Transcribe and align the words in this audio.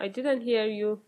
I 0.00 0.10
didn't 0.10 0.42
hear 0.42 0.68
you 0.68 0.98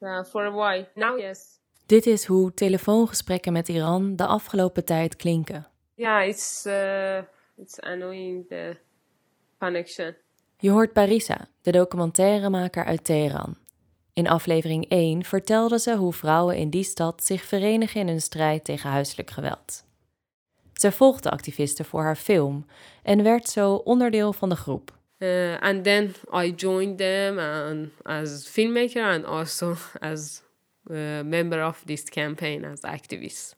uh, 0.00 0.24
for 0.24 0.44
a 0.44 0.50
while. 0.50 0.88
Now, 0.94 1.18
yes. 1.18 1.60
Dit 1.86 2.06
is 2.06 2.24
hoe 2.24 2.54
telefoongesprekken 2.54 3.52
met 3.52 3.68
Iran 3.68 4.16
de 4.16 4.26
afgelopen 4.26 4.84
tijd 4.84 5.16
klinken. 5.16 5.66
Yeah, 5.94 6.28
it's 6.28 6.66
uh, 6.66 7.18
it's 7.56 7.80
annoying 7.80 8.48
the 8.48 8.76
connection. 9.58 10.16
Je 10.58 10.70
hoort 10.70 10.92
Parisa, 10.92 11.48
de 11.62 11.72
documentairemaker 11.72 12.84
uit 12.84 13.04
Teheran. 13.04 13.56
In 14.12 14.28
aflevering 14.28 14.88
1 14.88 15.24
vertelde 15.24 15.78
ze 15.78 15.96
hoe 15.96 16.12
vrouwen 16.12 16.56
in 16.56 16.70
die 16.70 16.84
stad 16.84 17.24
zich 17.24 17.44
verenigen 17.44 18.00
in 18.00 18.08
hun 18.08 18.20
strijd 18.20 18.64
tegen 18.64 18.90
huiselijk 18.90 19.30
geweld. 19.30 19.84
Ze 20.72 20.92
volgde 20.92 21.30
activisten 21.30 21.84
voor 21.84 22.02
haar 22.02 22.16
film 22.16 22.66
en 23.02 23.22
werd 23.22 23.48
zo 23.48 23.74
onderdeel 23.74 24.32
van 24.32 24.48
de 24.48 24.56
groep. 24.56 24.98
Uh, 25.18 25.56
and 25.60 25.84
then 25.84 26.14
I 26.32 26.50
joined 26.50 26.98
them 26.98 27.38
and 27.38 27.90
as 28.04 28.46
filmmaker 28.46 29.02
and 29.02 29.24
also 29.24 29.76
as 30.00 30.42
a 30.90 31.22
member 31.24 31.62
of 31.62 31.82
this 31.86 32.04
campaign 32.08 32.64
as 32.64 32.82
activist. 32.82 33.56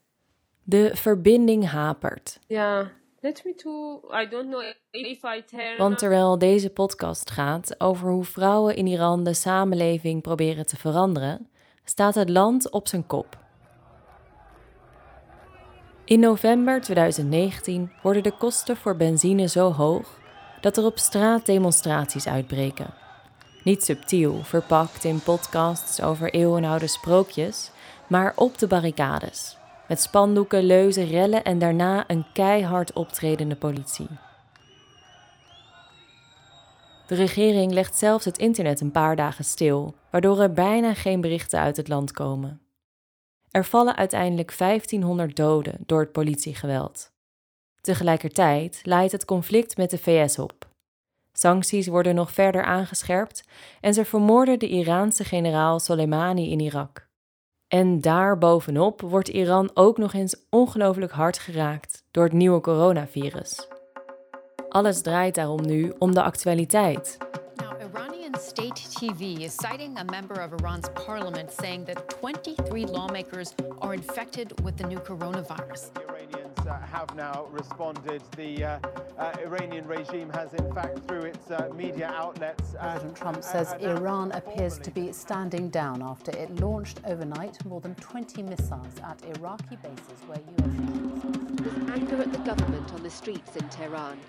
De 0.63 0.91
verbinding 0.93 1.69
hapert. 1.69 2.39
Yeah, 2.47 2.87
let 3.21 3.41
me 3.45 3.53
to. 3.55 4.01
I 4.11 4.27
don't 4.29 4.49
know 4.49 4.61
if 4.91 5.23
I 5.23 5.41
tell. 5.45 5.77
Want 5.77 5.97
terwijl 5.97 6.37
deze 6.37 6.69
podcast 6.69 7.31
gaat 7.31 7.75
over 7.77 8.09
hoe 8.09 8.23
vrouwen 8.23 8.75
in 8.75 8.87
Iran 8.87 9.23
de 9.23 9.33
samenleving 9.33 10.21
proberen 10.21 10.65
te 10.65 10.77
veranderen, 10.77 11.49
staat 11.83 12.15
het 12.15 12.29
land 12.29 12.69
op 12.69 12.87
zijn 12.87 13.07
kop. 13.07 13.37
In 16.05 16.19
november 16.19 16.81
2019 16.81 17.91
worden 18.01 18.23
de 18.23 18.37
kosten 18.37 18.77
voor 18.77 18.95
benzine 18.95 19.47
zo 19.47 19.71
hoog 19.71 20.19
dat 20.61 20.77
er 20.77 20.85
op 20.85 20.97
straat 20.97 21.45
demonstraties 21.45 22.27
uitbreken. 22.27 22.93
Niet 23.63 23.83
subtiel, 23.83 24.43
verpakt 24.43 25.03
in 25.03 25.23
podcasts 25.23 26.01
over 26.01 26.33
eeuwenoude 26.33 26.87
sprookjes, 26.87 27.71
maar 28.07 28.33
op 28.35 28.57
de 28.57 28.67
barricades. 28.67 29.57
Met 29.87 30.01
spandoeken, 30.01 30.63
leuzen, 30.63 31.07
rellen 31.07 31.43
en 31.43 31.59
daarna 31.59 32.03
een 32.07 32.25
keihard 32.33 32.93
optredende 32.93 33.55
politie. 33.55 34.07
De 37.07 37.15
regering 37.15 37.71
legt 37.71 37.97
zelfs 37.97 38.25
het 38.25 38.37
internet 38.37 38.81
een 38.81 38.91
paar 38.91 39.15
dagen 39.15 39.45
stil, 39.45 39.95
waardoor 40.09 40.41
er 40.41 40.53
bijna 40.53 40.93
geen 40.93 41.21
berichten 41.21 41.59
uit 41.59 41.77
het 41.77 41.87
land 41.87 42.11
komen. 42.11 42.61
Er 43.51 43.65
vallen 43.65 43.95
uiteindelijk 43.95 44.57
1500 44.57 45.35
doden 45.35 45.75
door 45.85 45.99
het 45.99 46.11
politiegeweld. 46.11 47.11
Tegelijkertijd 47.81 48.79
laait 48.83 49.11
het 49.11 49.25
conflict 49.25 49.77
met 49.77 49.89
de 49.89 49.97
VS 49.97 50.39
op. 50.39 50.67
Sancties 51.33 51.87
worden 51.87 52.15
nog 52.15 52.31
verder 52.31 52.63
aangescherpt 52.63 53.43
en 53.81 53.93
ze 53.93 54.05
vermoorden 54.05 54.59
de 54.59 54.67
Iraanse 54.67 55.23
generaal 55.23 55.79
Soleimani 55.79 56.51
in 56.51 56.59
Irak. 56.59 57.07
En 57.67 58.01
daarbovenop 58.01 59.01
wordt 59.01 59.27
Iran 59.27 59.71
ook 59.73 59.97
nog 59.97 60.13
eens 60.13 60.35
ongelooflijk 60.49 61.11
hard 61.11 61.39
geraakt 61.39 62.03
door 62.11 62.23
het 62.23 62.33
nieuwe 62.33 62.61
coronavirus. 62.61 63.67
Alles 64.69 65.01
draait 65.01 65.35
daarom 65.35 65.65
nu 65.65 65.93
om 65.99 66.13
de 66.13 66.23
actualiteit. 66.23 67.17
State 68.39 68.89
TV 68.89 69.39
is 69.39 69.53
citing 69.53 69.97
a 69.97 70.03
member 70.03 70.41
of 70.41 70.53
Iran's 70.61 70.89
parliament 71.05 71.51
saying 71.51 71.85
that 71.85 72.07
23 72.21 72.85
lawmakers 72.85 73.53
are 73.81 73.93
infected 73.93 74.53
with 74.63 74.77
the 74.77 74.87
new 74.87 74.99
coronavirus. 74.99 75.91
The 76.69 76.75
Iranians 76.75 76.93
uh, 76.93 76.97
have 76.97 77.15
now 77.15 77.47
responded. 77.51 78.21
The 78.37 78.63
uh, 78.63 78.79
uh, 79.17 79.35
Iranian 79.43 79.87
regime 79.87 80.29
has, 80.33 80.53
in 80.53 80.71
fact, 80.71 80.99
through 81.07 81.23
its 81.23 81.49
uh, 81.49 81.69
media 81.75 82.13
outlets. 82.15 82.75
uh, 82.75 82.91
President 82.91 83.15
Trump 83.15 83.43
says 83.43 83.71
announced 83.71 83.85
Iran 83.85 84.31
appears 84.33 84.77
to 84.77 84.91
be 84.91 85.11
standing 85.11 85.69
down 85.69 86.03
after 86.03 86.31
it 86.31 86.55
launched 86.59 87.01
overnight 87.05 87.63
more 87.65 87.81
than 87.81 87.95
20 87.95 88.43
missiles 88.43 88.93
at 89.03 89.19
Iraqi 89.37 89.77
bases 89.77 90.21
where 90.27 90.37
US 90.37 91.21
troops. 91.21 91.61
There's 91.61 91.89
anger 91.89 92.21
at 92.21 92.31
the 92.31 92.39
government 92.39 92.93
on 92.93 93.01
the 93.01 93.09
streets 93.09 93.55
in 93.55 93.67
Tehran. 93.69 94.19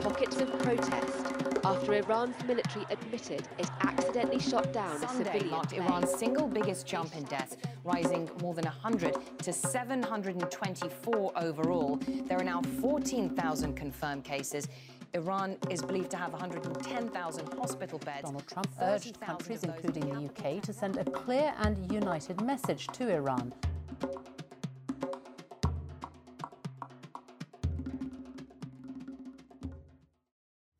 Pockets 0.00 0.40
of 0.40 0.56
protest 0.60 1.43
after 1.64 1.94
Iran's 1.94 2.36
military 2.44 2.84
admitted 2.90 3.48
it 3.58 3.70
accidentally 3.80 4.38
shot 4.38 4.72
down 4.72 5.02
a 5.02 5.08
civilian 5.08 5.50
marked 5.50 5.70
plane. 5.70 5.82
Iran's 5.82 6.14
single 6.14 6.46
biggest 6.46 6.86
jump 6.86 7.16
in 7.16 7.24
deaths, 7.24 7.56
rising 7.84 8.28
more 8.42 8.54
than 8.54 8.64
100 8.64 9.16
to 9.38 9.52
724 9.52 11.32
overall. 11.36 11.96
There 12.26 12.38
are 12.38 12.44
now 12.44 12.60
14,000 12.80 13.74
confirmed 13.74 14.24
cases. 14.24 14.68
Iran 15.14 15.56
is 15.70 15.80
believed 15.80 16.10
to 16.10 16.16
have 16.16 16.32
110,000 16.32 17.52
hospital 17.54 17.98
beds. 18.00 18.24
Donald 18.24 18.46
Trump 18.46 18.68
urged 18.82 19.20
countries, 19.20 19.62
including 19.62 20.08
the 20.08 20.24
UK, 20.26 20.60
to 20.62 20.72
send 20.72 20.98
a 20.98 21.04
clear 21.04 21.54
and 21.60 21.90
united 21.92 22.40
message 22.42 22.88
to 22.88 23.08
Iran. 23.08 23.54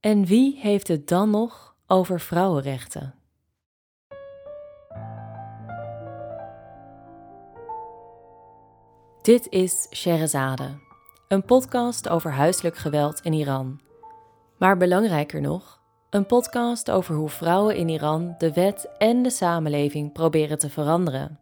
En 0.04 0.24
wie 0.24 0.58
heeft 0.60 0.88
het 0.88 1.08
dan 1.08 1.30
nog 1.30 1.76
over 1.86 2.20
vrouwenrechten? 2.20 3.14
Dit 9.22 9.46
is 9.48 9.86
Sherazade, 9.90 10.68
een 11.28 11.44
podcast 11.44 12.08
over 12.08 12.32
huiselijk 12.32 12.76
geweld 12.76 13.20
in 13.20 13.32
Iran. 13.32 13.80
Maar 14.58 14.76
belangrijker 14.76 15.40
nog, 15.40 15.80
een 16.10 16.26
podcast 16.26 16.90
over 16.90 17.14
hoe 17.14 17.28
vrouwen 17.28 17.76
in 17.76 17.88
Iran 17.88 18.34
de 18.38 18.52
wet 18.52 18.88
en 18.98 19.22
de 19.22 19.30
samenleving 19.30 20.12
proberen 20.12 20.58
te 20.58 20.70
veranderen. 20.70 21.40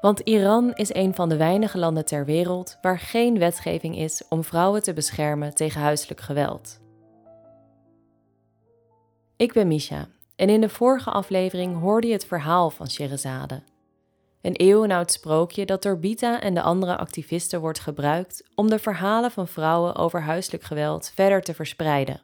Want 0.00 0.20
Iran 0.20 0.72
is 0.74 0.94
een 0.94 1.14
van 1.14 1.28
de 1.28 1.36
weinige 1.36 1.78
landen 1.78 2.04
ter 2.04 2.24
wereld 2.24 2.78
waar 2.82 2.98
geen 2.98 3.38
wetgeving 3.38 3.96
is 3.96 4.22
om 4.28 4.44
vrouwen 4.44 4.82
te 4.82 4.92
beschermen 4.92 5.54
tegen 5.54 5.80
huiselijk 5.80 6.20
geweld. 6.20 6.80
Ik 9.40 9.52
ben 9.52 9.68
Misha 9.68 10.08
en 10.36 10.48
in 10.48 10.60
de 10.60 10.68
vorige 10.68 11.10
aflevering 11.10 11.80
hoorde 11.80 12.06
je 12.06 12.12
het 12.12 12.24
verhaal 12.24 12.70
van 12.70 12.90
Sherazade. 12.90 13.62
Een 14.42 14.52
eeuwenoud 14.52 15.12
sprookje 15.12 15.66
dat 15.66 15.82
door 15.82 15.98
Bita 15.98 16.40
en 16.40 16.54
de 16.54 16.62
andere 16.62 16.96
activisten 16.96 17.60
wordt 17.60 17.80
gebruikt 17.80 18.50
om 18.54 18.68
de 18.68 18.78
verhalen 18.78 19.30
van 19.30 19.48
vrouwen 19.48 19.94
over 19.96 20.22
huiselijk 20.22 20.62
geweld 20.62 21.12
verder 21.14 21.42
te 21.42 21.54
verspreiden. 21.54 22.22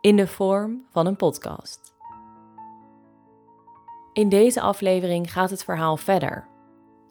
In 0.00 0.16
de 0.16 0.26
vorm 0.26 0.86
van 0.90 1.06
een 1.06 1.16
podcast. 1.16 1.94
In 4.12 4.28
deze 4.28 4.60
aflevering 4.60 5.32
gaat 5.32 5.50
het 5.50 5.64
verhaal 5.64 5.96
verder. 5.96 6.48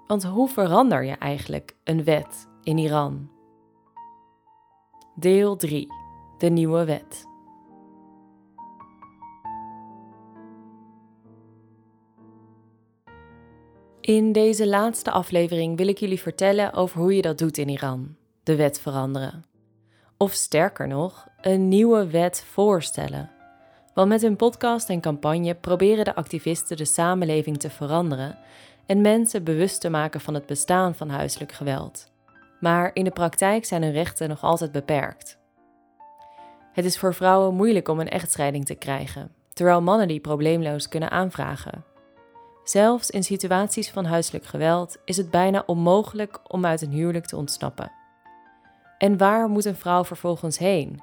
Want 0.07 0.23
hoe 0.23 0.49
verander 0.49 1.03
je 1.03 1.15
eigenlijk 1.15 1.75
een 1.83 2.03
wet 2.03 2.47
in 2.63 2.77
Iran? 2.77 3.29
Deel 5.15 5.55
3. 5.55 5.87
De 6.37 6.49
nieuwe 6.49 6.85
wet. 6.85 7.28
In 14.09 14.31
deze 14.31 14.67
laatste 14.67 15.11
aflevering 15.11 15.77
wil 15.77 15.87
ik 15.87 15.97
jullie 15.97 16.19
vertellen 16.19 16.73
over 16.73 16.99
hoe 16.99 17.15
je 17.15 17.21
dat 17.21 17.37
doet 17.37 17.57
in 17.57 17.69
Iran: 17.69 18.15
de 18.43 18.55
wet 18.55 18.79
veranderen. 18.79 19.43
Of 20.17 20.31
sterker 20.31 20.87
nog, 20.87 21.27
een 21.41 21.67
nieuwe 21.67 22.07
wet 22.07 22.43
voorstellen. 22.51 23.31
Want 23.93 24.09
met 24.09 24.21
hun 24.21 24.35
podcast 24.35 24.89
en 24.89 25.01
campagne 25.01 25.55
proberen 25.55 26.05
de 26.05 26.15
activisten 26.15 26.77
de 26.77 26.85
samenleving 26.85 27.57
te 27.57 27.69
veranderen 27.69 28.37
en 28.85 29.01
mensen 29.01 29.43
bewust 29.43 29.81
te 29.81 29.89
maken 29.89 30.21
van 30.21 30.33
het 30.33 30.45
bestaan 30.45 30.95
van 30.95 31.09
huiselijk 31.09 31.51
geweld. 31.51 32.11
Maar 32.59 32.91
in 32.93 33.03
de 33.03 33.11
praktijk 33.11 33.65
zijn 33.65 33.83
hun 33.83 33.91
rechten 33.91 34.29
nog 34.29 34.43
altijd 34.43 34.71
beperkt. 34.71 35.37
Het 36.73 36.85
is 36.85 36.97
voor 36.97 37.13
vrouwen 37.13 37.55
moeilijk 37.55 37.87
om 37.87 37.99
een 37.99 38.09
echtscheiding 38.09 38.65
te 38.65 38.75
krijgen, 38.75 39.31
terwijl 39.53 39.81
mannen 39.81 40.07
die 40.07 40.19
probleemloos 40.19 40.87
kunnen 40.87 41.11
aanvragen. 41.11 41.88
Zelfs 42.69 43.09
in 43.09 43.23
situaties 43.23 43.89
van 43.89 44.05
huiselijk 44.05 44.45
geweld 44.45 44.97
is 45.05 45.17
het 45.17 45.31
bijna 45.31 45.63
onmogelijk 45.65 46.39
om 46.47 46.65
uit 46.65 46.81
een 46.81 46.91
huwelijk 46.91 47.25
te 47.25 47.35
ontsnappen. 47.35 47.91
En 48.97 49.17
waar 49.17 49.49
moet 49.49 49.65
een 49.65 49.75
vrouw 49.75 50.05
vervolgens 50.05 50.57
heen? 50.57 51.01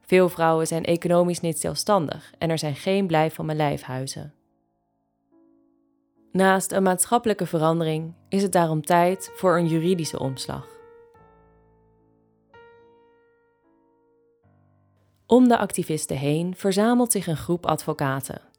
Veel 0.00 0.28
vrouwen 0.28 0.66
zijn 0.66 0.84
economisch 0.84 1.40
niet 1.40 1.60
zelfstandig 1.60 2.32
en 2.38 2.50
er 2.50 2.58
zijn 2.58 2.74
geen 2.74 3.06
blijf 3.06 3.34
van 3.34 3.46
mijn 3.46 3.58
lijfhuizen. 3.58 4.34
Naast 6.32 6.72
een 6.72 6.82
maatschappelijke 6.82 7.46
verandering 7.46 8.14
is 8.28 8.42
het 8.42 8.52
daarom 8.52 8.82
tijd 8.82 9.30
voor 9.34 9.58
een 9.58 9.68
juridische 9.68 10.18
omslag. 10.18 10.66
Om 15.26 15.48
de 15.48 15.58
activisten 15.58 16.16
heen 16.16 16.56
verzamelt 16.56 17.12
zich 17.12 17.26
een 17.26 17.36
groep 17.36 17.66
advocaten. 17.66 18.51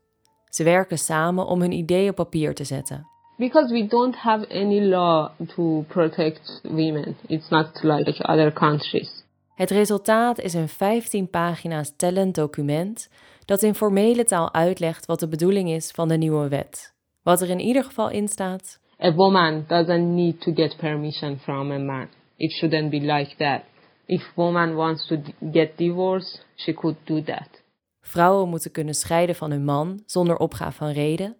Ze 0.53 0.63
werken 0.63 0.97
samen 0.97 1.45
om 1.45 1.61
hun 1.61 1.71
idee 1.71 2.09
op 2.09 2.15
papier 2.15 2.53
te 2.55 2.63
zetten. 2.63 3.07
Because 3.37 3.73
we 3.73 3.87
don't 3.87 4.15
have 4.15 4.47
any 4.49 4.81
law 4.81 5.29
to 5.55 5.85
protect 5.87 6.59
women. 6.63 7.15
It's 7.27 7.49
not 7.49 7.83
like 7.83 8.27
other 8.27 8.53
countries. 8.53 9.23
Het 9.55 9.69
resultaat 9.69 10.39
is 10.39 10.53
een 10.53 10.67
15 10.67 11.29
pagina's 11.29 11.93
tellend 11.95 12.35
document 12.35 13.09
dat 13.45 13.63
in 13.63 13.75
formele 13.75 14.23
taal 14.23 14.53
uitlegt 14.53 15.05
wat 15.05 15.19
de 15.19 15.27
bedoeling 15.27 15.69
is 15.69 15.91
van 15.91 16.07
de 16.07 16.17
nieuwe 16.17 16.47
wet. 16.47 16.93
Wat 17.23 17.41
er 17.41 17.49
in 17.49 17.59
ieder 17.59 17.83
geval 17.83 18.09
in 18.09 18.27
staat. 18.27 18.79
A 19.03 19.13
woman 19.13 19.65
doesn't 19.67 20.15
need 20.15 20.41
to 20.41 20.53
get 20.53 20.77
permission 20.77 21.39
from 21.39 21.71
a 21.71 21.77
man. 21.77 22.07
It 22.37 22.51
shouldn't 22.51 22.89
be 22.89 22.99
like 22.99 23.35
that. 23.37 23.61
If 24.05 24.31
woman 24.35 24.75
wants 24.75 25.07
to 25.07 25.17
get 25.51 25.77
divorced, 25.77 26.45
she 26.55 26.73
could 26.73 26.95
do 27.03 27.23
that. 27.23 27.62
Vrouwen 28.05 28.49
moeten 28.49 28.71
kunnen 28.71 28.93
scheiden 28.93 29.35
van 29.35 29.51
hun 29.51 29.63
man 29.63 30.03
zonder 30.05 30.37
opgave 30.37 30.77
van 30.77 30.91
reden. 30.91 31.35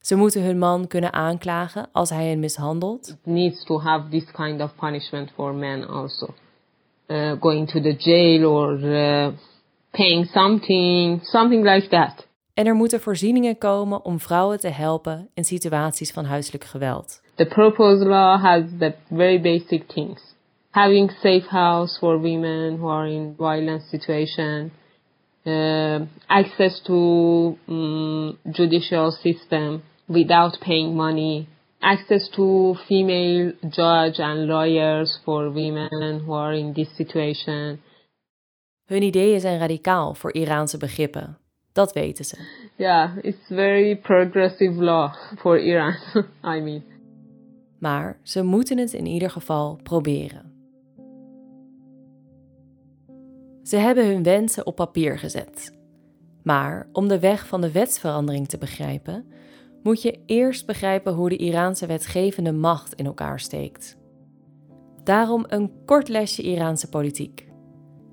Ze 0.00 0.16
moeten 0.16 0.42
hun 0.42 0.58
man 0.58 0.86
kunnen 0.86 1.12
aanklagen 1.12 1.88
als 1.92 2.10
hij 2.10 2.26
hen 2.28 2.40
mishandelt. 2.40 3.08
It 3.08 3.16
needs 3.22 3.64
to 3.64 3.80
have 3.80 4.08
this 4.08 4.30
kind 4.30 4.60
of 4.60 4.74
punishment 4.74 5.30
for 5.34 5.54
men 5.54 5.88
also. 5.88 6.26
Uh, 7.06 7.32
going 7.40 7.70
to 7.70 7.80
the 7.80 7.94
jail 7.98 8.50
or 8.50 8.78
uh, 8.78 9.28
paying 9.90 10.26
something, 10.26 11.24
something 11.24 11.64
like 11.64 11.88
that. 11.88 12.26
En 12.54 12.66
er 12.66 12.74
moeten 12.74 13.00
voorzieningen 13.00 13.58
komen 13.58 14.04
om 14.04 14.20
vrouwen 14.20 14.60
te 14.60 14.68
helpen 14.68 15.28
in 15.34 15.44
situaties 15.44 16.12
van 16.12 16.24
huiselijk 16.24 16.64
geweld. 16.64 17.22
The 17.34 17.46
proposed 17.46 18.06
law 18.06 18.40
has 18.42 18.62
the 18.78 18.94
very 19.08 19.40
basic 19.40 19.88
things. 19.88 20.34
Having 20.70 21.10
safe 21.10 21.46
house 21.48 21.98
for 21.98 22.20
women 22.20 22.76
who 22.76 22.88
are 22.90 23.10
in 23.10 23.34
violent 23.36 23.82
situation, 23.82 24.72
access 26.26 26.80
to 26.82 27.56
um, 27.68 28.38
judicial 28.52 29.10
system 29.10 29.82
without 30.08 30.58
paying 30.60 30.96
money, 30.96 31.48
access 31.82 32.28
to 32.36 32.76
female 32.88 33.52
judge 33.70 34.18
and 34.18 34.46
lawyers 34.48 35.18
for 35.24 35.50
women 35.50 36.20
who 36.24 36.32
are 36.32 36.54
in 36.54 36.72
this 36.74 36.88
situation. 36.96 37.80
Hun 38.86 39.02
ideeën 39.02 39.40
zijn 39.40 39.58
radicaal 39.58 40.14
voor 40.14 40.32
Iraanse 40.32 40.78
begrippen. 40.78 41.38
Dat 41.72 41.92
weten 41.92 42.24
ze. 42.24 42.36
Yeah, 42.76 43.16
it's 43.22 43.46
very 43.48 43.96
progressive 43.96 44.82
law 44.82 45.14
for 45.38 45.58
Iran, 45.58 45.94
I 46.56 46.60
mean. 46.60 46.82
Maar 47.78 48.18
ze 48.22 48.42
moeten 48.42 48.78
het 48.78 48.92
in 48.92 49.06
ieder 49.06 49.30
geval 49.30 49.80
proberen. 49.82 50.45
Ze 53.66 53.76
hebben 53.76 54.06
hun 54.06 54.22
wensen 54.22 54.66
op 54.66 54.76
papier 54.76 55.18
gezet. 55.18 55.78
Maar 56.42 56.88
om 56.92 57.08
de 57.08 57.20
weg 57.20 57.46
van 57.46 57.60
de 57.60 57.72
wetsverandering 57.72 58.48
te 58.48 58.58
begrijpen, 58.58 59.32
moet 59.82 60.02
je 60.02 60.18
eerst 60.26 60.66
begrijpen 60.66 61.12
hoe 61.12 61.28
de 61.28 61.36
Iraanse 61.36 61.86
wetgevende 61.86 62.52
macht 62.52 62.94
in 62.94 63.06
elkaar 63.06 63.40
steekt. 63.40 63.96
Daarom 65.04 65.44
een 65.48 65.72
kort 65.84 66.08
lesje 66.08 66.42
Iraanse 66.42 66.88
politiek. 66.88 67.48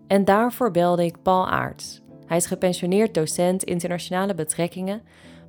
En 0.07 0.25
daarvoor 0.25 0.71
belde 0.71 1.05
ik 1.05 1.21
Paul 1.21 1.47
Aarts. 1.47 2.01
Hij 2.25 2.37
is 2.37 2.45
gepensioneerd 2.45 3.13
docent 3.13 3.63
internationale 3.63 4.35
betrekkingen, 4.35 5.01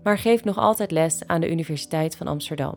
maar 0.02 0.18
geeft 0.18 0.44
nog 0.44 0.56
altijd 0.56 0.90
les 0.90 1.26
aan 1.26 1.40
de 1.40 1.50
Universiteit 1.50 2.16
van 2.16 2.26
Amsterdam. 2.26 2.76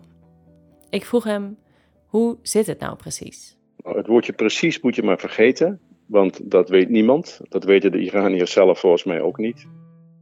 Ik 0.89 1.06
vroeg 1.06 1.24
hem: 1.24 1.57
hoe 2.06 2.38
zit 2.41 2.68
het 2.68 2.79
nou 2.79 2.95
precies? 2.95 3.57
Nou, 3.83 3.97
het 3.97 4.07
woordje 4.07 4.33
precies 4.33 4.81
moet 4.81 4.95
je 4.95 5.03
maar 5.03 5.19
vergeten, 5.19 5.81
want 6.07 6.51
dat 6.51 6.69
weet 6.69 6.89
niemand. 6.89 7.39
Dat 7.50 7.63
weten 7.63 7.92
de 7.92 8.00
Iraniërs 8.00 8.51
zelf 8.51 8.80
volgens 8.80 9.04
mij 9.04 9.21
ook 9.21 9.38
niet. 9.38 9.68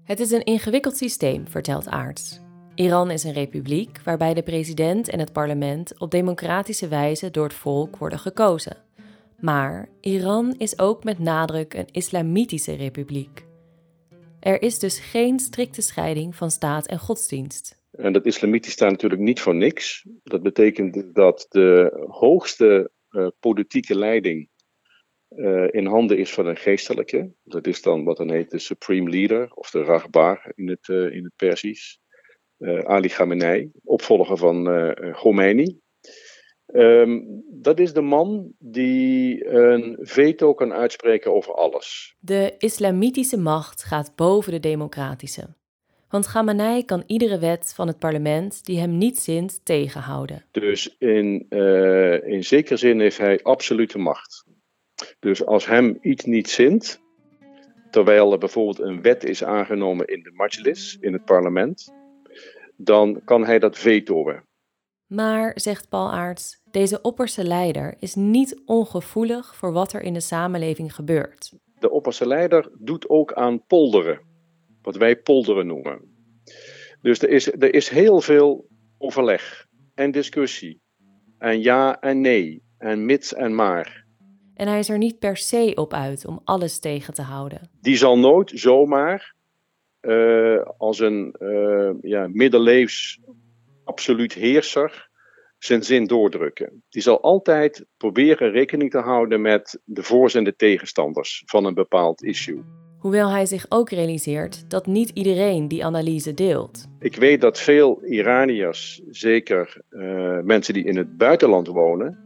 Het 0.04 0.20
is 0.20 0.32
een 0.32 0.44
ingewikkeld 0.44 0.98
systeem, 0.98 1.48
vertelt 1.48 1.88
Aarts. 1.88 2.44
Iran 2.76 3.12
is 3.12 3.24
een 3.24 3.34
republiek 3.34 4.02
waarbij 4.04 4.34
de 4.34 4.44
president 4.44 5.10
en 5.10 5.20
het 5.20 5.34
parlement 5.34 6.00
op 6.00 6.12
democratische 6.12 6.88
wijze 6.88 7.32
door 7.32 7.44
het 7.44 7.54
volk 7.54 7.98
worden 7.98 8.20
gekozen. 8.20 8.78
Maar 9.40 9.90
Iran 10.02 10.56
is 10.58 10.80
ook 10.80 11.04
met 11.04 11.20
nadruk 11.20 11.74
een 11.74 11.88
islamitische 11.92 12.74
republiek. 12.74 13.46
Er 14.40 14.62
is 14.62 14.80
dus 14.80 15.00
geen 15.00 15.40
strikte 15.40 15.82
scheiding 15.82 16.36
van 16.36 16.52
staat 16.52 16.88
en 16.88 17.00
godsdienst. 17.00 17.84
En 17.92 18.14
dat 18.14 18.26
islamitisch 18.26 18.72
staat 18.72 18.92
natuurlijk 18.92 19.22
niet 19.22 19.42
voor 19.42 19.56
niks. 19.56 20.06
Dat 20.24 20.44
betekent 20.44 21.16
dat 21.16 21.46
de 21.50 22.06
hoogste 22.10 22.92
uh, 23.10 23.28
politieke 23.40 23.98
leiding 23.98 24.50
uh, 25.38 25.68
in 25.72 25.86
handen 25.86 26.18
is 26.18 26.34
van 26.34 26.46
een 26.46 26.58
geestelijke. 26.58 27.32
Dat 27.44 27.68
is 27.68 27.82
dan 27.82 28.04
wat 28.04 28.18
dan 28.18 28.32
heet 28.32 28.52
de 28.52 28.60
supreme 28.60 29.10
leader 29.10 29.52
of 29.54 29.70
de 29.70 29.84
rahbar 29.84 30.52
in 30.56 30.70
het, 30.70 30.88
uh, 30.88 31.16
in 31.16 31.24
het 31.24 31.34
Persisch. 31.36 32.00
Ali 32.84 33.08
Khamenei, 33.08 33.72
opvolger 33.84 34.38
van 34.38 34.66
Khomeini. 35.12 35.80
Um, 36.74 37.44
dat 37.48 37.80
is 37.80 37.94
de 37.94 38.02
man 38.02 38.52
die 38.60 39.48
een 39.50 39.98
veto 40.02 40.54
kan 40.54 40.74
uitspreken 40.74 41.34
over 41.34 41.54
alles. 41.54 42.16
De 42.20 42.56
islamitische 42.58 43.38
macht 43.38 43.84
gaat 43.84 44.16
boven 44.16 44.52
de 44.52 44.60
democratische. 44.60 45.48
Want 46.10 46.28
Khamenei 46.28 46.86
kan 46.86 47.04
iedere 47.08 47.40
wet 47.40 47.74
van 47.76 47.88
het 47.88 48.00
parlement 48.00 48.66
die 48.66 48.80
hem 48.80 48.98
niet 48.98 49.20
zint 49.20 49.66
tegenhouden. 49.66 50.46
Dus 50.52 50.96
in, 50.98 51.46
uh, 51.50 52.28
in 52.28 52.44
zekere 52.44 52.78
zin 52.78 53.00
heeft 53.00 53.18
hij 53.18 53.40
absolute 53.44 53.98
macht. 53.98 54.46
Dus 55.20 55.46
als 55.46 55.66
hem 55.66 55.98
iets 56.02 56.26
niet 56.26 56.50
zint, 56.50 57.02
terwijl 57.90 58.32
er 58.32 58.38
bijvoorbeeld 58.38 58.80
een 58.80 59.02
wet 59.02 59.24
is 59.24 59.44
aangenomen 59.44 60.08
in 60.08 60.24
de 60.24 60.32
majlis, 60.32 60.98
in 61.00 61.14
het 61.14 61.26
parlement, 61.26 61.94
dan 62.78 63.22
kan 63.26 63.46
hij 63.46 63.60
dat 63.60 63.78
vetoen. 63.78 64.44
Maar, 65.08 65.52
zegt 65.56 65.90
Paul 65.90 66.12
Aarts, 66.12 66.62
deze 66.72 67.02
opperste 67.02 67.44
leider 67.44 67.96
is 68.00 68.16
niet 68.16 68.62
ongevoelig 68.66 69.56
voor 69.56 69.72
wat 69.72 69.94
er 69.94 70.02
in 70.02 70.14
de 70.14 70.20
samenleving 70.20 70.96
gebeurt. 70.96 71.54
De 71.80 71.90
opperste 71.90 72.28
leider 72.28 72.70
doet 72.80 73.10
ook 73.10 73.34
aan 73.34 73.66
polderen, 73.66 74.22
wat 74.82 74.96
wij 74.96 75.16
polderen 75.16 75.68
noemen. 75.68 76.14
Dus 77.02 77.22
er 77.22 77.30
is, 77.30 77.52
er 77.52 77.74
is 77.74 77.90
heel 77.90 78.22
veel 78.22 78.68
overleg 78.98 79.66
en 79.94 80.12
discussie, 80.12 80.82
en 81.38 81.62
ja 81.62 82.00
en 82.00 82.22
nee, 82.22 82.64
en 82.78 83.06
mits 83.06 83.34
en 83.34 83.56
maar. 83.56 84.05
En 84.56 84.68
hij 84.68 84.80
is 84.80 84.90
er 84.90 84.98
niet 84.98 85.20
per 85.20 85.38
se 85.38 85.72
op 85.76 85.94
uit 85.94 86.26
om 86.26 86.42
alles 86.44 86.80
tegen 86.80 87.14
te 87.14 87.22
houden. 87.22 87.70
Die 87.82 87.98
zal 87.98 88.20
nooit 88.20 88.52
zomaar 88.54 89.34
uh, 90.02 90.62
als 90.78 91.00
een 91.00 91.36
uh, 91.40 91.90
ja, 92.02 92.28
middeleeuws 92.32 93.20
absoluut 93.84 94.34
heerser 94.34 95.10
zijn 95.58 95.84
zin 95.84 96.08
doordrukken. 96.08 96.84
Die 96.90 97.02
zal 97.02 97.22
altijd 97.22 97.86
proberen 97.98 98.52
rekening 98.52 98.92
te 98.92 99.00
houden 99.00 99.42
met 99.42 99.80
de 99.84 100.04
voor's 100.04 100.34
en 100.34 100.44
de 100.44 100.56
tegenstanders 100.56 101.44
van 101.46 101.66
een 101.66 101.74
bepaald 101.74 102.24
issue. 102.24 102.64
Hoewel 103.00 103.30
hij 103.30 103.46
zich 103.46 103.66
ook 103.70 103.90
realiseert 103.90 104.70
dat 104.70 104.86
niet 104.86 105.10
iedereen 105.10 105.68
die 105.68 105.86
analyse 105.86 106.34
deelt. 106.34 106.88
Ik 107.00 107.16
weet 107.16 107.42
dat 107.42 107.60
veel 107.60 108.04
Iraniërs, 108.04 109.02
zeker 109.10 109.82
uh, 109.90 110.40
mensen 110.40 110.74
die 110.74 110.84
in 110.84 110.98
het 110.98 111.18
buitenland 111.18 111.68
wonen, 111.68 112.25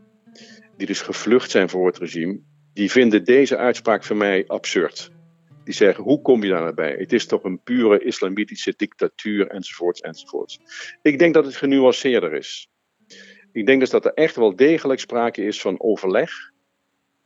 die 0.80 0.88
dus 0.88 1.02
gevlucht 1.02 1.52
zijn 1.52 1.70
voor 1.70 1.88
het 1.88 1.98
regime, 1.98 2.40
die 2.74 2.92
vinden 2.92 3.24
deze 3.24 3.58
uitspraak 3.58 4.04
van 4.04 4.18
mij 4.18 4.48
absurd. 4.48 5.12
Die 5.64 5.74
zeggen, 5.74 6.04
hoe 6.04 6.22
kom 6.22 6.44
je 6.44 6.50
daar 6.50 6.62
nou 6.62 6.74
bij? 6.74 6.96
Het 6.98 7.14
is 7.14 7.26
toch 7.26 7.44
een 7.44 7.62
pure 7.64 8.04
islamitische 8.04 8.74
dictatuur, 8.78 9.48
enzovoorts, 9.48 10.02
enzovoorts. 10.02 10.60
Ik 11.02 11.20
denk 11.20 11.34
dat 11.34 11.46
het 11.46 11.56
genuanceerder 11.56 12.34
is. 12.34 12.70
Ik 13.52 13.66
denk 13.66 13.80
dus 13.80 13.90
dat 13.90 14.06
er 14.06 14.14
echt 14.14 14.36
wel 14.36 14.56
degelijk 14.56 15.00
sprake 15.00 15.44
is 15.44 15.62
van 15.62 15.82
overleg 15.82 16.32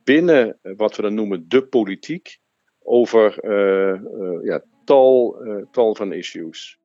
binnen 0.04 0.58
wat 0.62 0.96
we 0.96 1.02
dan 1.02 1.14
noemen 1.14 1.48
de 1.48 1.66
politiek 1.66 2.38
over 2.82 3.44
uh, 3.44 4.00
uh, 4.02 4.44
ja, 4.44 4.62
tal, 4.84 5.36
tal 5.70 5.94
van 5.94 6.12
issues. 6.12 6.78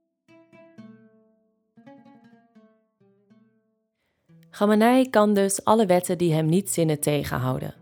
Khamenei 4.59 5.09
kan 5.09 5.33
dus 5.33 5.63
alle 5.63 5.85
wetten 5.85 6.17
die 6.17 6.33
hem 6.33 6.45
niet 6.45 6.69
zinnen 6.69 6.99
tegenhouden. 6.99 7.75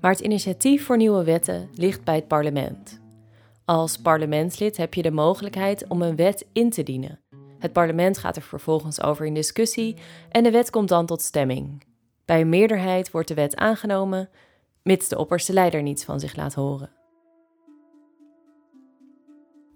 Maar 0.00 0.10
het 0.10 0.20
initiatief 0.20 0.84
voor 0.84 0.96
nieuwe 0.96 1.24
wetten 1.24 1.68
ligt 1.72 2.04
bij 2.04 2.14
het 2.14 2.28
parlement. 2.28 3.00
Als 3.64 3.98
parlementslid 3.98 4.76
heb 4.76 4.94
je 4.94 5.02
de 5.02 5.10
mogelijkheid 5.10 5.88
om 5.88 6.02
een 6.02 6.16
wet 6.16 6.46
in 6.52 6.70
te 6.70 6.82
dienen. 6.82 7.20
Het 7.58 7.72
parlement 7.72 8.18
gaat 8.18 8.36
er 8.36 8.42
vervolgens 8.42 9.02
over 9.02 9.26
in 9.26 9.34
discussie 9.34 9.96
en 10.30 10.42
de 10.42 10.50
wet 10.50 10.70
komt 10.70 10.88
dan 10.88 11.06
tot 11.06 11.22
stemming. 11.22 11.84
Bij 12.24 12.40
een 12.40 12.48
meerderheid 12.48 13.10
wordt 13.10 13.28
de 13.28 13.34
wet 13.34 13.56
aangenomen, 13.56 14.28
mits 14.82 15.08
de 15.08 15.18
opperste 15.18 15.52
leider 15.52 15.82
niets 15.82 16.04
van 16.04 16.20
zich 16.20 16.36
laat 16.36 16.54
horen. 16.54 16.90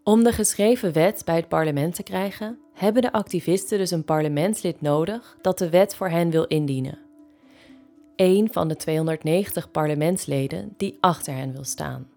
Om 0.09 0.23
de 0.23 0.33
geschreven 0.33 0.93
wet 0.93 1.23
bij 1.25 1.37
het 1.37 1.49
parlement 1.49 1.95
te 1.95 2.03
krijgen, 2.03 2.59
hebben 2.73 3.03
de 3.03 3.13
activisten 3.13 3.79
dus 3.79 3.91
een 3.91 4.05
parlementslid 4.05 4.81
nodig 4.81 5.37
dat 5.43 5.59
de 5.59 5.71
wet 5.71 5.95
voor 5.95 6.09
hen 6.09 6.31
wil 6.31 6.45
indienen. 6.45 6.99
Eén 8.17 8.53
van 8.53 8.69
de 8.69 8.77
290 8.77 9.71
parlementsleden 9.71 10.75
die 10.77 10.99
achter 11.01 11.35
hen 11.35 11.53
wil 11.53 11.65
staan. 11.65 12.09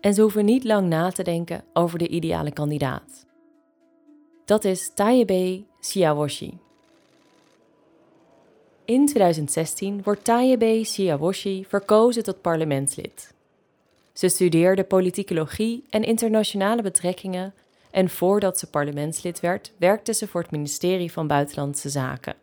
En 0.00 0.14
ze 0.14 0.20
hoeven 0.20 0.44
niet 0.44 0.64
lang 0.64 0.88
na 0.88 1.10
te 1.10 1.22
denken 1.22 1.64
over 1.72 1.98
de 1.98 2.08
ideale 2.08 2.52
kandidaat. 2.52 3.26
Dat 4.44 4.64
is 4.64 4.90
Tayyebe 4.94 5.64
Siawoshi. 5.80 6.58
In 8.84 9.06
2016 9.06 10.02
wordt 10.02 10.24
Tayyebe 10.24 10.84
Siawoshi 10.84 11.64
verkozen 11.68 12.22
tot 12.22 12.40
parlementslid. 12.40 13.34
Ze 14.16 14.28
studeerde 14.28 14.84
politicologie 14.84 15.84
en 15.90 16.02
internationale 16.02 16.82
betrekkingen 16.82 17.54
en 17.90 18.10
voordat 18.10 18.58
ze 18.58 18.70
parlementslid 18.70 19.40
werd, 19.40 19.72
werkte 19.78 20.14
ze 20.14 20.28
voor 20.28 20.40
het 20.40 20.50
ministerie 20.50 21.12
van 21.12 21.26
Buitenlandse 21.26 21.88
Zaken. 21.88 22.34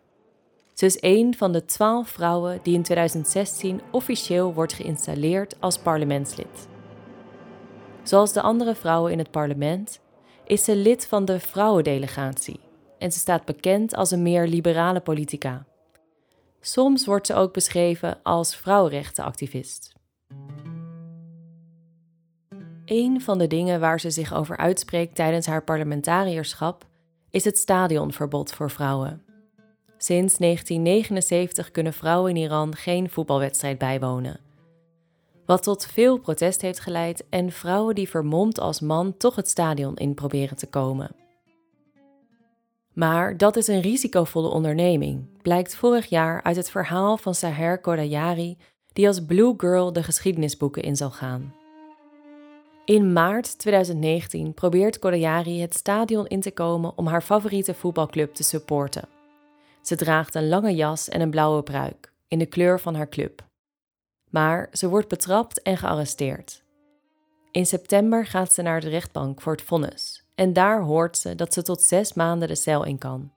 Ze 0.73 0.85
is 0.85 0.97
een 1.01 1.35
van 1.37 1.51
de 1.51 1.65
twaalf 1.65 2.09
vrouwen 2.09 2.59
die 2.63 2.73
in 2.73 2.83
2016 2.83 3.81
officieel 3.91 4.53
wordt 4.53 4.73
geïnstalleerd 4.73 5.55
als 5.59 5.77
parlementslid. 5.77 6.67
Zoals 8.03 8.33
de 8.33 8.41
andere 8.41 8.75
vrouwen 8.75 9.11
in 9.11 9.17
het 9.17 9.31
parlement 9.31 9.99
is 10.45 10.63
ze 10.63 10.75
lid 10.75 11.05
van 11.05 11.25
de 11.25 11.39
vrouwendelegatie 11.39 12.59
en 12.97 13.11
ze 13.11 13.19
staat 13.19 13.45
bekend 13.45 13.95
als 13.95 14.11
een 14.11 14.21
meer 14.21 14.47
liberale 14.47 14.99
politica. 14.99 15.65
Soms 16.61 17.05
wordt 17.05 17.27
ze 17.27 17.33
ook 17.33 17.53
beschreven 17.53 18.19
als 18.23 18.55
vrouwenrechtenactivist. 18.55 19.91
Een 22.85 23.21
van 23.21 23.37
de 23.37 23.47
dingen 23.47 23.79
waar 23.79 23.99
ze 23.99 24.09
zich 24.09 24.33
over 24.33 24.57
uitspreekt 24.57 25.15
tijdens 25.15 25.45
haar 25.45 25.63
parlementarierschap 25.63 26.85
is 27.29 27.43
het 27.45 27.57
stadionverbod 27.57 28.53
voor 28.53 28.71
vrouwen. 28.71 29.23
Sinds 29.97 30.37
1979 30.37 31.71
kunnen 31.71 31.93
vrouwen 31.93 32.35
in 32.35 32.41
Iran 32.41 32.75
geen 32.75 33.09
voetbalwedstrijd 33.09 33.77
bijwonen. 33.77 34.39
Wat 35.45 35.63
tot 35.63 35.85
veel 35.85 36.17
protest 36.17 36.61
heeft 36.61 36.79
geleid 36.79 37.25
en 37.29 37.51
vrouwen 37.51 37.95
die 37.95 38.09
vermomd 38.09 38.59
als 38.59 38.79
man 38.79 39.17
toch 39.17 39.35
het 39.35 39.47
stadion 39.47 39.95
in 39.95 40.13
proberen 40.13 40.57
te 40.57 40.67
komen. 40.67 41.15
Maar 42.93 43.37
dat 43.37 43.55
is 43.55 43.67
een 43.67 43.81
risicovolle 43.81 44.49
onderneming, 44.49 45.41
blijkt 45.41 45.75
vorig 45.75 46.05
jaar 46.05 46.43
uit 46.43 46.55
het 46.55 46.69
verhaal 46.69 47.17
van 47.17 47.35
Saher 47.35 47.79
Kodayari, 47.79 48.57
die 48.93 49.07
als 49.07 49.25
Blue 49.25 49.53
Girl 49.57 49.93
de 49.93 50.03
geschiedenisboeken 50.03 50.83
in 50.83 50.95
zal 50.95 51.11
gaan. 51.11 51.62
In 52.85 53.13
maart 53.13 53.57
2019 53.57 54.53
probeert 54.53 54.99
Kodayari 54.99 55.61
het 55.61 55.73
stadion 55.73 56.27
in 56.27 56.41
te 56.41 56.51
komen 56.51 56.97
om 56.97 57.07
haar 57.07 57.21
favoriete 57.21 57.73
voetbalclub 57.73 58.33
te 58.33 58.43
supporten. 58.43 59.07
Ze 59.81 59.95
draagt 59.95 60.35
een 60.35 60.47
lange 60.47 60.75
jas 60.75 61.09
en 61.09 61.21
een 61.21 61.29
blauwe 61.29 61.63
pruik, 61.63 62.13
in 62.27 62.39
de 62.39 62.45
kleur 62.45 62.79
van 62.79 62.95
haar 62.95 63.09
club. 63.09 63.45
Maar 64.29 64.69
ze 64.71 64.89
wordt 64.89 65.07
betrapt 65.07 65.61
en 65.61 65.77
gearresteerd. 65.77 66.63
In 67.51 67.65
september 67.65 68.25
gaat 68.25 68.53
ze 68.53 68.61
naar 68.61 68.81
de 68.81 68.89
rechtbank 68.89 69.41
voor 69.41 69.51
het 69.51 69.61
vonnis 69.61 70.23
en 70.35 70.53
daar 70.53 70.81
hoort 70.81 71.17
ze 71.17 71.35
dat 71.35 71.53
ze 71.53 71.61
tot 71.61 71.81
zes 71.81 72.13
maanden 72.13 72.47
de 72.47 72.55
cel 72.55 72.85
in 72.85 72.97
kan. 72.97 73.31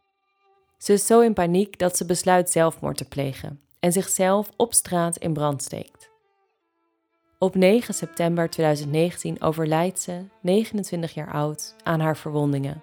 Ze 0.78 0.92
is 0.92 1.06
zo 1.06 1.20
in 1.20 1.34
paniek 1.34 1.78
dat 1.78 1.96
ze 1.96 2.04
besluit 2.04 2.50
zelfmoord 2.50 2.96
te 2.96 3.08
plegen 3.08 3.60
en 3.80 3.92
zichzelf 3.92 4.50
op 4.56 4.74
straat 4.74 5.16
in 5.16 5.32
brand 5.32 5.62
steekt. 5.62 6.14
Op 7.38 7.54
9 7.54 7.94
september 7.94 8.50
2019 8.50 9.42
overlijdt 9.42 10.00
ze, 10.00 10.24
29 10.40 11.14
jaar 11.14 11.32
oud, 11.32 11.74
aan 11.82 12.00
haar 12.00 12.16
verwondingen. 12.16 12.82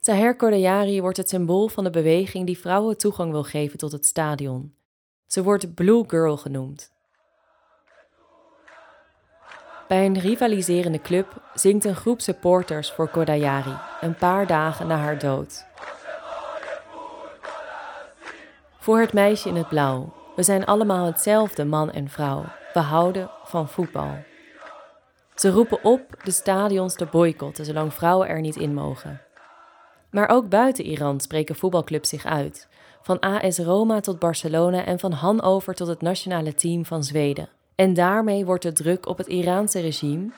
Taher 0.00 0.36
Kodayari 0.36 1.00
wordt 1.00 1.16
het 1.16 1.28
symbool 1.28 1.68
van 1.68 1.84
de 1.84 1.90
beweging 1.90 2.46
die 2.46 2.58
vrouwen 2.58 2.98
toegang 2.98 3.30
wil 3.30 3.42
geven 3.42 3.78
tot 3.78 3.92
het 3.92 4.06
stadion. 4.06 4.74
Ze 5.26 5.42
wordt 5.42 5.74
Blue 5.74 6.04
Girl 6.06 6.36
genoemd. 6.36 6.92
Bij 9.88 10.06
een 10.06 10.18
rivaliserende 10.18 11.00
club 11.00 11.42
zingt 11.54 11.84
een 11.84 11.96
groep 11.96 12.20
supporters 12.20 12.92
voor 12.92 13.08
Kodayari 13.08 13.76
een 14.00 14.14
paar 14.14 14.46
dagen 14.46 14.86
na 14.86 14.96
haar 14.96 15.18
dood. 15.18 15.66
Voor 18.78 19.00
het 19.00 19.12
meisje 19.12 19.48
in 19.48 19.56
het 19.56 19.68
blauw. 19.68 20.23
We 20.36 20.42
zijn 20.42 20.64
allemaal 20.64 21.06
hetzelfde, 21.06 21.64
man 21.64 21.90
en 21.90 22.08
vrouw. 22.08 22.44
We 22.72 22.80
houden 22.80 23.30
van 23.44 23.68
voetbal. 23.68 24.16
Ze 25.34 25.50
roepen 25.50 25.84
op 25.84 26.00
de 26.24 26.30
stadions 26.30 26.94
te 26.94 27.06
boycotten 27.06 27.64
zolang 27.64 27.94
vrouwen 27.94 28.28
er 28.28 28.40
niet 28.40 28.56
in 28.56 28.74
mogen. 28.74 29.20
Maar 30.10 30.28
ook 30.28 30.48
buiten 30.48 30.84
Iran 30.84 31.20
spreken 31.20 31.54
voetbalclubs 31.54 32.08
zich 32.08 32.24
uit. 32.24 32.68
Van 33.02 33.20
AS 33.20 33.58
Roma 33.58 34.00
tot 34.00 34.18
Barcelona 34.18 34.84
en 34.84 34.98
van 34.98 35.12
Hannover 35.12 35.74
tot 35.74 35.88
het 35.88 36.00
nationale 36.00 36.54
team 36.54 36.84
van 36.84 37.04
Zweden. 37.04 37.48
En 37.74 37.94
daarmee 37.94 38.44
wordt 38.44 38.62
de 38.62 38.72
druk 38.72 39.06
op 39.06 39.18
het 39.18 39.26
Iraanse 39.26 39.80
regime 39.80 40.30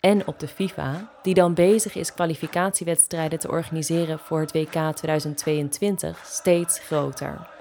en 0.00 0.26
op 0.26 0.38
de 0.38 0.48
FIFA, 0.48 1.10
die 1.22 1.34
dan 1.34 1.54
bezig 1.54 1.94
is 1.94 2.14
kwalificatiewedstrijden 2.14 3.38
te 3.38 3.48
organiseren 3.48 4.18
voor 4.18 4.40
het 4.40 4.52
WK 4.52 4.94
2022, 4.94 6.22
steeds 6.24 6.78
groter. 6.78 7.55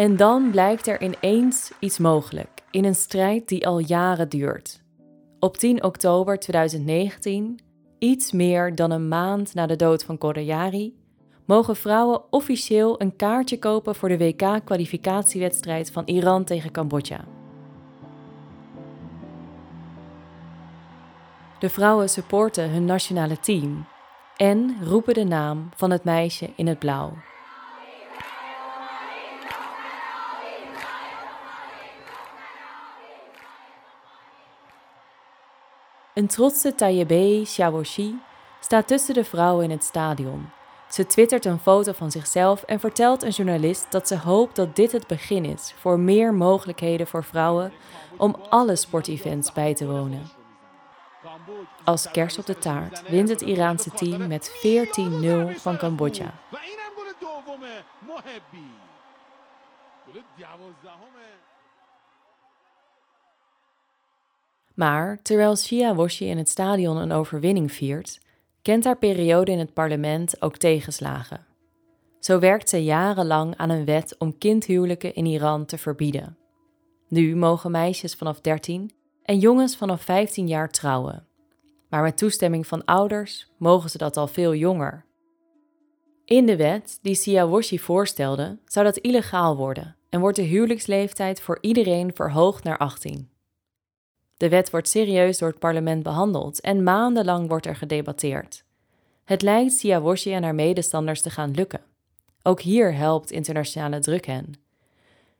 En 0.00 0.16
dan 0.16 0.50
blijkt 0.50 0.86
er 0.86 1.02
ineens 1.02 1.72
iets 1.78 1.98
mogelijk 1.98 2.62
in 2.70 2.84
een 2.84 2.94
strijd 2.94 3.48
die 3.48 3.66
al 3.66 3.78
jaren 3.78 4.28
duurt. 4.28 4.82
Op 5.38 5.56
10 5.56 5.84
oktober 5.84 6.38
2019 6.38 7.60
iets 7.98 8.32
meer 8.32 8.74
dan 8.74 8.90
een 8.90 9.08
maand 9.08 9.54
na 9.54 9.66
de 9.66 9.76
dood 9.76 10.04
van 10.04 10.18
Kodayari, 10.18 10.96
mogen 11.44 11.76
vrouwen 11.76 12.32
officieel 12.32 13.00
een 13.00 13.16
kaartje 13.16 13.58
kopen 13.58 13.94
voor 13.94 14.08
de 14.08 14.18
WK-kwalificatiewedstrijd 14.18 15.90
van 15.90 16.02
Iran 16.06 16.44
tegen 16.44 16.70
Cambodja. 16.70 17.24
De 21.58 21.68
vrouwen 21.68 22.08
supporten 22.08 22.70
hun 22.70 22.84
nationale 22.84 23.40
team 23.40 23.86
en 24.36 24.76
roepen 24.82 25.14
de 25.14 25.24
naam 25.24 25.68
van 25.76 25.90
het 25.90 26.04
meisje 26.04 26.50
in 26.56 26.66
het 26.66 26.78
blauw. 26.78 27.12
Een 36.20 36.26
trotse 36.26 36.74
Tayyebe 36.74 37.42
Shawoshi 37.46 38.18
staat 38.60 38.86
tussen 38.86 39.14
de 39.14 39.24
vrouwen 39.24 39.64
in 39.64 39.70
het 39.70 39.84
stadion. 39.84 40.50
Ze 40.90 41.06
twittert 41.06 41.44
een 41.44 41.58
foto 41.58 41.92
van 41.92 42.10
zichzelf 42.10 42.62
en 42.62 42.80
vertelt 42.80 43.22
een 43.22 43.30
journalist 43.30 43.86
dat 43.90 44.08
ze 44.08 44.16
hoopt 44.16 44.56
dat 44.56 44.76
dit 44.76 44.92
het 44.92 45.06
begin 45.06 45.44
is 45.44 45.74
voor 45.78 45.98
meer 45.98 46.34
mogelijkheden 46.34 47.06
voor 47.06 47.24
vrouwen 47.24 47.72
om 48.16 48.36
alle 48.48 48.76
sportevents 48.76 49.52
bij 49.52 49.74
te 49.74 49.86
wonen. 49.86 50.30
Als 51.84 52.10
kers 52.10 52.38
op 52.38 52.46
de 52.46 52.58
taart 52.58 53.08
wint 53.08 53.28
het 53.28 53.40
Iraanse 53.40 53.90
team 53.90 54.26
met 54.26 54.50
14-0 55.56 55.60
van 55.60 55.76
Cambodja. 55.76 56.34
Maar 64.80 65.18
terwijl 65.22 65.56
Shia 65.56 65.94
Woshi 65.94 66.26
in 66.26 66.38
het 66.38 66.48
stadion 66.48 66.96
een 66.96 67.12
overwinning 67.12 67.72
viert, 67.72 68.20
kent 68.62 68.84
haar 68.84 68.98
periode 68.98 69.52
in 69.52 69.58
het 69.58 69.72
parlement 69.72 70.42
ook 70.42 70.56
tegenslagen. 70.56 71.46
Zo 72.20 72.38
werkt 72.38 72.68
ze 72.68 72.84
jarenlang 72.84 73.56
aan 73.56 73.70
een 73.70 73.84
wet 73.84 74.14
om 74.18 74.38
kindhuwelijken 74.38 75.14
in 75.14 75.26
Iran 75.26 75.64
te 75.66 75.78
verbieden. 75.78 76.36
Nu 77.08 77.36
mogen 77.36 77.70
meisjes 77.70 78.14
vanaf 78.14 78.40
13 78.40 78.92
en 79.22 79.38
jongens 79.38 79.76
vanaf 79.76 80.02
15 80.02 80.48
jaar 80.48 80.70
trouwen. 80.70 81.26
Maar 81.88 82.02
met 82.02 82.16
toestemming 82.16 82.66
van 82.66 82.84
ouders 82.84 83.50
mogen 83.58 83.90
ze 83.90 83.98
dat 83.98 84.16
al 84.16 84.26
veel 84.26 84.54
jonger. 84.54 85.04
In 86.24 86.46
de 86.46 86.56
wet 86.56 86.98
die 87.02 87.14
Siawoshi 87.14 87.78
voorstelde, 87.78 88.58
zou 88.64 88.84
dat 88.84 88.96
illegaal 88.96 89.56
worden 89.56 89.96
en 90.10 90.20
wordt 90.20 90.36
de 90.36 90.42
huwelijksleeftijd 90.42 91.40
voor 91.40 91.58
iedereen 91.60 92.14
verhoogd 92.14 92.64
naar 92.64 92.78
18. 92.78 93.29
De 94.40 94.48
wet 94.48 94.70
wordt 94.70 94.88
serieus 94.88 95.38
door 95.38 95.48
het 95.48 95.58
parlement 95.58 96.02
behandeld 96.02 96.60
en 96.60 96.82
maandenlang 96.82 97.48
wordt 97.48 97.66
er 97.66 97.76
gedebatteerd. 97.76 98.64
Het 99.24 99.42
lijkt 99.42 99.72
Siawoshi 99.72 100.32
en 100.32 100.42
haar 100.42 100.54
medestanders 100.54 101.22
te 101.22 101.30
gaan 101.30 101.50
lukken. 101.50 101.80
Ook 102.42 102.60
hier 102.60 102.94
helpt 102.94 103.30
internationale 103.30 103.98
druk 103.98 104.26
hen. 104.26 104.52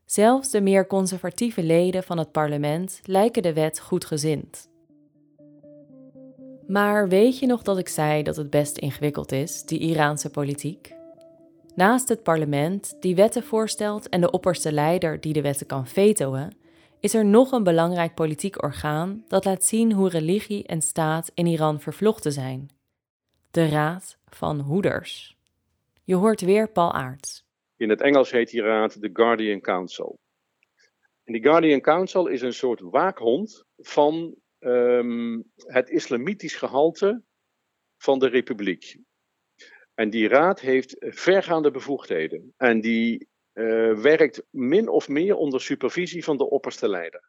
Zelfs 0.05 0.51
de 0.51 0.61
meer 0.61 0.87
conservatieve 0.87 1.63
leden 1.63 2.03
van 2.03 2.19
het 2.19 2.33
parlement 2.33 3.01
lijken 3.05 3.43
de 3.43 3.53
wet 3.53 3.81
goedgezind. 3.81 4.69
Maar 6.67 7.09
weet 7.09 7.39
je 7.39 7.47
nog 7.47 7.63
dat 7.63 7.79
ik 7.79 7.89
zei 7.89 8.23
dat 8.23 8.37
het 8.37 8.51
best 8.51 8.79
ingewikkeld 8.79 9.33
is, 9.33 9.63
die 9.65 9.79
Iraanse 9.79 10.31
politiek? 10.31 10.95
Naast 11.75 12.09
het 12.09 12.23
parlement, 12.23 12.97
die 13.01 13.15
wetten 13.15 13.43
voorstelt, 13.43 14.09
en 14.09 14.21
de 14.21 14.31
opperste 14.31 14.73
leider 14.73 15.21
die 15.21 15.33
de 15.33 15.43
wetten 15.43 15.67
kan 15.67 15.87
vetoen, 15.87 16.53
is 17.01 17.15
er 17.15 17.25
nog 17.25 17.53
een 17.53 17.63
belangrijk 17.63 18.15
politiek 18.15 18.63
orgaan 18.63 19.25
dat 19.29 19.45
laat 19.45 19.65
zien 19.65 19.93
hoe 19.93 20.09
religie 20.09 20.67
en 20.67 20.83
staat 20.83 21.31
in 21.35 21.47
Iran 21.47 21.81
vervlochten 21.81 22.33
zijn. 22.33 22.71
De 23.51 23.69
Raad 23.69 24.19
van 24.29 24.61
Hoeders. 24.61 25.37
Je 26.05 26.15
hoort 26.15 26.41
weer 26.41 26.71
Paul 26.71 26.93
Aarts. 26.93 27.45
In 27.77 27.89
het 27.89 28.01
Engels 28.01 28.31
heet 28.31 28.51
die 28.51 28.63
raad 28.63 29.01
de 29.01 29.11
Guardian 29.13 29.61
Council. 29.61 30.19
En 31.25 31.33
die 31.33 31.43
Guardian 31.43 31.81
Council 31.81 32.27
is 32.27 32.43
een 32.43 32.53
soort 32.53 32.81
waakhond 32.81 33.65
van 33.77 34.35
um, 34.61 35.45
het 35.57 35.89
islamitisch 35.89 36.55
gehalte 36.55 37.23
van 37.97 38.19
de 38.19 38.29
republiek. 38.29 38.99
En 39.95 40.11
die 40.11 40.29
raad 40.29 40.61
heeft 40.61 40.97
vergaande 40.99 41.71
bevoegdheden. 41.71 42.55
En 42.57 42.81
die 42.81 43.29
uh, 43.61 43.97
werkt 44.03 44.43
min 44.51 44.89
of 44.89 45.09
meer 45.09 45.37
onder 45.37 45.61
supervisie 45.61 46.25
van 46.25 46.37
de 46.37 46.51
opperste 46.51 46.89
leider. 46.89 47.29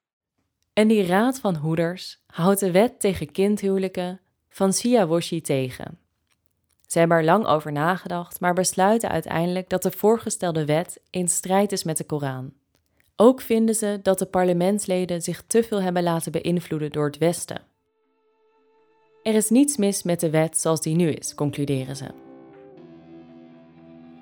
En 0.73 0.87
die 0.87 1.05
raad 1.05 1.39
van 1.39 1.55
hoeders 1.55 2.23
houdt 2.25 2.59
de 2.59 2.71
wet 2.71 2.99
tegen 2.99 3.31
kindhuwelijken 3.31 4.19
van 4.49 4.73
Siawoshi 4.73 5.41
tegen. 5.41 5.99
Ze 6.85 6.99
hebben 6.99 7.17
er 7.17 7.23
lang 7.23 7.45
over 7.45 7.71
nagedacht, 7.71 8.39
maar 8.39 8.53
besluiten 8.53 9.09
uiteindelijk 9.09 9.69
dat 9.69 9.83
de 9.83 9.91
voorgestelde 9.91 10.65
wet 10.65 11.01
in 11.09 11.27
strijd 11.27 11.71
is 11.71 11.83
met 11.83 11.97
de 11.97 12.03
Koran. 12.03 12.53
Ook 13.15 13.41
vinden 13.41 13.75
ze 13.75 13.99
dat 14.03 14.19
de 14.19 14.25
parlementsleden 14.25 15.21
zich 15.21 15.43
te 15.47 15.63
veel 15.63 15.81
hebben 15.81 16.03
laten 16.03 16.31
beïnvloeden 16.31 16.91
door 16.91 17.05
het 17.05 17.17
Westen. 17.17 17.61
Er 19.23 19.35
is 19.35 19.49
niets 19.49 19.77
mis 19.77 20.03
met 20.03 20.19
de 20.19 20.29
wet 20.29 20.57
zoals 20.57 20.81
die 20.81 20.95
nu 20.95 21.09
is, 21.09 21.35
concluderen 21.35 21.95
ze. 21.95 22.30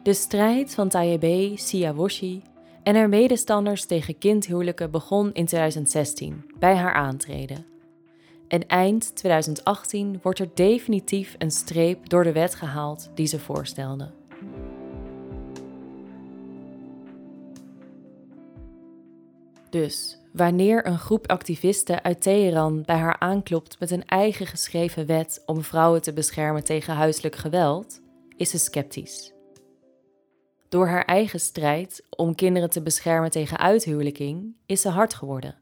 De 0.10 0.16
strijd 0.16 0.74
van 0.74 0.89
Tayyebe 0.89 1.51
Siawoshi 1.56 2.42
en 2.84 2.96
haar 2.96 3.10
medestanders 3.10 3.86
tegen 3.86 4.18
kindhuwelijken 4.18 4.92
begon 4.92 5.34
in 5.34 5.46
2016, 5.46 6.51
bij 6.60 6.75
haar 6.75 6.94
aantreden. 6.94 7.66
En 8.48 8.68
eind 8.68 9.16
2018 9.16 10.20
wordt 10.22 10.39
er 10.39 10.50
definitief 10.54 11.36
een 11.38 11.51
streep 11.51 12.10
door 12.10 12.24
de 12.24 12.32
wet 12.32 12.56
gehaald 12.56 13.10
die 13.16 13.28
ze 13.28 13.39
voorstelde. 13.39 14.12
Dus 19.70 20.20
wanneer 20.34 20.88
een 20.88 21.00
groep 21.00 21.28
activisten 21.28 22.04
uit 22.04 22.22
Teheran 22.22 22.84
bij 22.86 22.98
haar 22.98 23.20
aanklopt 23.20 23.80
met 23.80 23.92
een 23.92 24.06
eigen 24.06 24.48
geschreven 24.48 25.06
wet 25.06 25.44
om 25.46 25.63
vrouwen 25.63 26.01
te 26.01 26.13
beschermen 26.13 26.63
tegen 26.63 26.94
huiselijk 26.94 27.36
geweld, 27.36 28.01
is 28.38 28.50
ze 28.50 28.58
sceptisch. 28.58 29.38
Door 30.70 30.88
haar 30.88 31.06
eigen 31.06 31.40
strijd 31.40 32.06
om 32.10 32.36
kinderen 32.36 32.70
te 32.70 32.82
beschermen 32.82 33.32
tegen 33.32 33.58
uithuwelijking 33.58 34.56
is 34.66 34.82
ze 34.82 34.90
hard 34.90 35.14
geworden. 35.14 35.56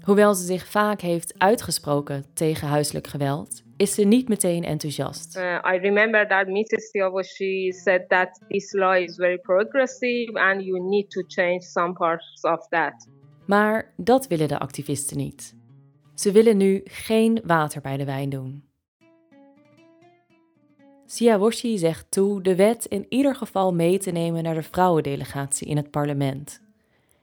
Hoewel 0.00 0.34
ze 0.34 0.44
zich 0.44 0.66
vaak 0.66 1.00
heeft 1.00 1.34
uitgesproken 1.38 2.24
tegen 2.34 2.68
huiselijk 2.68 3.06
geweld, 3.06 3.62
is 3.76 3.94
ze 3.94 4.04
niet 4.04 4.28
meteen 4.28 4.64
enthousiast. 4.64 5.36
Uh, 5.36 5.42
I 5.42 5.78
remember 5.78 6.28
that 6.28 6.46
Mrs. 6.46 6.90
Siawoshi 6.90 7.72
said 7.72 8.08
that 8.08 8.40
this 8.48 8.72
law 8.72 8.94
is 8.94 9.14
very 9.14 9.38
progressive 9.38 10.32
and 10.32 10.64
you 10.64 10.88
need 10.88 11.10
to 11.10 11.22
change 11.26 11.60
some 11.60 11.92
parts 11.92 12.40
of 12.40 12.68
that. 12.68 13.08
Maar 13.46 13.92
dat 13.96 14.26
willen 14.26 14.48
de 14.48 14.58
activisten 14.58 15.16
niet. 15.16 15.54
Ze 16.14 16.32
willen 16.32 16.56
nu 16.56 16.80
geen 16.84 17.40
water 17.44 17.80
bij 17.80 17.96
de 17.96 18.04
wijn 18.04 18.28
doen. 18.28 18.71
Siawoshi 21.12 21.78
zegt 21.78 22.06
toe 22.08 22.42
de 22.42 22.54
wet 22.54 22.84
in 22.84 23.06
ieder 23.08 23.34
geval 23.34 23.74
mee 23.74 23.98
te 23.98 24.10
nemen 24.10 24.42
naar 24.42 24.54
de 24.54 24.62
vrouwendelegatie 24.62 25.66
in 25.66 25.76
het 25.76 25.90
parlement 25.90 26.60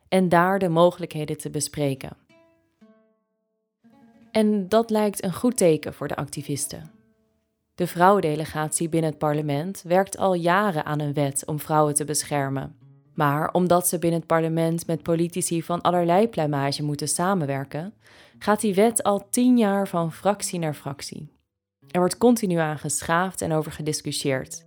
en 0.08 0.30
daar 0.30 0.60
de 0.60 0.70
mogelijkheden 0.70 1.38
te 1.38 1.50
bespreken. 1.50 2.18
En 4.32 4.68
dat 4.68 4.90
lijkt 4.90 5.24
een 5.24 5.34
goed 5.34 5.58
teken 5.58 5.94
voor 5.94 6.08
de 6.08 6.16
activisten. 6.16 6.92
De 7.76 7.88
vrouwendelegatie 7.88 8.90
binnen 8.90 9.10
het 9.10 9.20
parlement 9.20 9.82
werkt 9.82 10.18
al 10.18 10.34
jaren 10.34 10.86
aan 10.86 11.00
een 11.00 11.14
wet 11.14 11.44
om 11.46 11.60
vrouwen 11.60 11.94
te 11.94 12.06
beschermen. 12.06 12.76
Maar 13.14 13.52
omdat 13.52 13.88
ze 13.88 14.00
binnen 14.00 14.20
het 14.20 14.28
parlement 14.28 14.88
met 14.88 15.04
politici 15.04 15.64
van 15.64 15.82
allerlei 15.82 16.28
pluimage 16.28 16.84
moeten 16.84 17.08
samenwerken, 17.08 17.94
gaat 18.40 18.62
die 18.62 18.74
wet 18.74 19.04
al 19.04 19.30
tien 19.30 19.58
jaar 19.58 19.88
van 19.88 20.14
fractie 20.14 20.60
naar 20.60 20.74
fractie. 20.74 21.39
Er 21.92 22.00
wordt 22.00 22.18
continu 22.18 22.56
aan 22.56 22.80
geschaafd 22.80 23.42
en 23.42 23.52
over 23.52 23.72
gediscussieerd. 23.72 24.66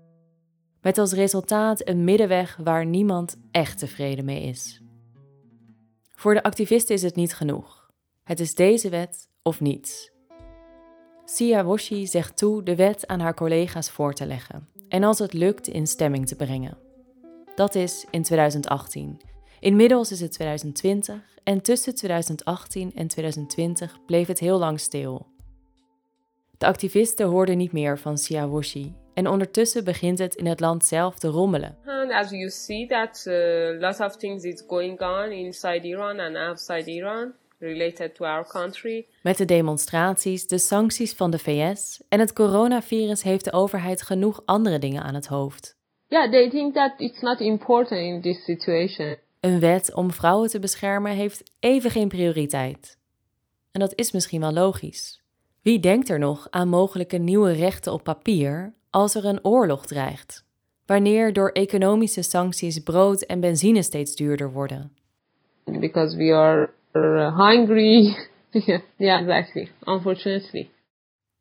Met 0.81 0.99
als 0.99 1.13
resultaat 1.13 1.89
een 1.89 2.05
middenweg 2.05 2.57
waar 2.57 2.87
niemand 2.87 3.37
echt 3.51 3.79
tevreden 3.79 4.25
mee 4.25 4.43
is. 4.43 4.81
Voor 6.15 6.35
de 6.35 6.43
activisten 6.43 6.95
is 6.95 7.03
het 7.03 7.17
niet 7.17 7.35
genoeg. 7.35 7.91
Het 8.25 8.41
is 8.41 8.55
deze 8.55 8.89
wet 8.89 9.29
of 9.43 9.61
niets. 9.61 10.11
Sia 11.25 11.65
Woshi 11.65 12.07
zegt 12.07 12.37
toe 12.37 12.63
de 12.63 12.77
wet 12.77 13.07
aan 13.07 13.21
haar 13.21 13.35
collega's 13.35 13.91
voor 13.91 14.15
te 14.15 14.27
leggen 14.27 14.69
en 14.89 15.05
als 15.05 15.19
het 15.19 15.33
lukt 15.33 15.69
in 15.69 15.87
stemming 15.87 16.27
te 16.27 16.37
brengen. 16.37 16.79
Dat 17.55 17.75
is 17.75 18.07
in 18.11 18.23
2018. 18.23 19.21
Inmiddels 19.61 20.11
is 20.13 20.21
het 20.21 20.33
2020 20.33 21.39
en 21.45 21.63
tussen 21.63 21.95
2018 21.95 22.93
en 22.95 23.07
2020 23.07 24.05
bleef 24.07 24.27
het 24.27 24.39
heel 24.39 24.59
lang 24.59 24.81
stil. 24.81 25.32
De 26.63 26.69
activisten 26.69 27.27
hoorden 27.27 27.57
niet 27.57 27.73
meer 27.73 27.99
van 27.99 28.19
Siawoshi 28.19 28.95
en 29.15 29.27
ondertussen 29.27 29.85
begint 29.85 30.19
het 30.19 30.35
in 30.35 30.47
het 30.47 30.61
land 30.61 30.85
zelf 30.85 31.19
te 31.19 31.29
rommelen. 31.29 31.77
And 31.87 32.11
as 32.11 32.31
you 32.31 32.51
see 32.51 32.87
that 32.87 33.25
uh, 33.29 33.81
lot 33.81 34.01
of 34.01 34.17
things 34.17 34.45
is 34.45 34.65
going 34.67 35.01
on 35.01 35.31
inside 35.31 35.89
Iran 35.89 36.21
and 36.21 36.37
outside 36.37 36.91
Iran 36.91 37.33
related 37.59 38.15
to 38.15 38.25
our 38.25 38.47
country. 38.47 39.07
Met 39.23 39.37
de 39.37 39.45
demonstraties, 39.45 40.47
de 40.47 40.59
sancties 40.59 41.13
van 41.13 41.31
de 41.31 41.39
VS 41.39 42.03
en 42.09 42.21
het 42.21 42.33
coronavirus 42.33 43.23
heeft 43.23 43.45
de 43.45 43.53
overheid 43.53 44.03
genoeg 44.03 44.43
andere 44.45 44.79
dingen 44.79 45.03
aan 45.03 45.15
het 45.15 45.27
hoofd. 45.27 45.77
Yeah, 46.09 46.31
they 46.31 46.51
think 46.51 46.75
that 46.75 46.93
it's 46.97 47.21
not 47.21 47.41
important 47.41 48.01
in 48.01 48.21
this 48.21 48.45
situation. 48.45 49.17
Een 49.41 49.61
wet 49.61 49.95
om 49.95 50.11
vrouwen 50.11 50.49
te 50.49 50.59
beschermen 50.59 51.13
heeft 51.13 51.43
even 51.61 51.91
geen 51.91 52.09
prioriteit. 52.09 52.99
En 53.73 53.81
dat 53.81 53.93
is 53.95 54.13
misschien 54.13 54.41
wel 54.41 54.53
logisch. 54.53 55.22
Wie 55.63 55.81
denkt 55.81 56.09
er 56.09 56.19
nog 56.19 56.47
aan 56.51 56.69
mogelijke 56.69 57.17
nieuwe 57.17 57.53
rechten 57.53 57.93
op 57.93 58.03
papier 58.03 58.73
als 58.91 59.15
er 59.15 59.25
een 59.25 59.45
oorlog 59.45 59.87
dreigt? 59.87 60.45
Wanneer 60.87 61.33
door 61.33 61.51
economische 61.51 62.23
sancties 62.23 62.79
brood 62.79 63.23
en 63.23 63.41
benzine 63.41 63.83
steeds 63.83 64.17
duurder 64.17 64.53
worden? 64.53 64.97
Because 65.65 66.17
we 66.17 66.35
are 66.35 66.71
hungry. 67.31 68.17
yeah, 68.97 69.21
exactly. 69.21 69.71
Unfortunately. 69.85 70.71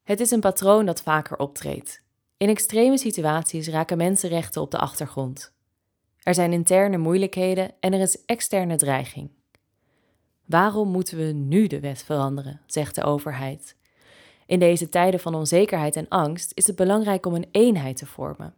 Het 0.04 0.20
is 0.20 0.32
een 0.32 0.40
patroon 0.40 0.86
dat 0.86 1.02
vaker 1.02 1.38
optreedt. 1.38 2.04
In 2.38 2.50
extreme 2.50 2.98
situaties 2.98 3.68
raken 3.68 3.98
mensenrechten 3.98 4.62
op 4.62 4.72
de 4.72 4.78
achtergrond. 4.78 5.54
Er 6.24 6.34
zijn 6.34 6.54
interne 6.54 6.98
moeilijkheden 6.98 7.72
en 7.80 7.94
er 7.94 8.02
is 8.02 8.26
externe 8.26 8.76
dreiging. 8.76 9.30
Waarom 10.46 10.92
moeten 10.92 11.18
we 11.18 11.24
nu 11.24 11.68
de 11.68 11.80
wet 11.80 12.04
veranderen, 12.04 12.62
zegt 12.66 12.96
de 12.96 13.04
overheid. 13.04 13.80
In 14.52 14.60
deze 14.60 14.90
tijden 14.90 15.20
van 15.20 15.36
onzekerheid 15.36 15.96
en 15.96 16.06
angst 16.10 16.52
is 16.54 16.68
het 16.68 16.76
belangrijk 16.76 17.26
om 17.26 17.34
een 17.34 17.48
eenheid 17.52 17.98
te 17.98 18.06
vormen. 18.06 18.54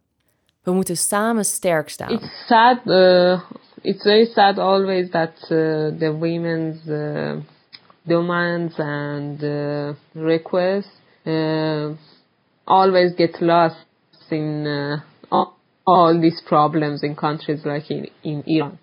We 0.62 0.72
moeten 0.72 0.96
samen 0.96 1.44
sterk 1.44 1.88
staan. 1.88 2.10
It's 2.10 2.46
sad. 2.46 2.78
Uh, 2.84 3.40
it's 3.82 4.02
very 4.02 4.24
sad 4.24 4.58
always 4.58 5.10
that 5.10 5.30
uh, 5.40 5.48
the 5.98 6.16
women's 6.18 6.86
uh, 6.86 7.36
demands 8.02 8.78
and 8.78 9.42
uh, 9.42 9.88
requests 10.12 11.00
uh, 11.22 11.90
always 12.64 13.12
get 13.16 13.40
lost 13.40 13.86
in 14.28 14.64
uh, 14.66 15.00
all, 15.28 15.48
all 15.82 16.20
these 16.20 16.42
problems 16.44 17.00
in 17.00 17.14
countries 17.14 17.64
like 17.64 17.94
in, 17.94 18.10
in 18.20 18.42
Iran. 18.44 18.78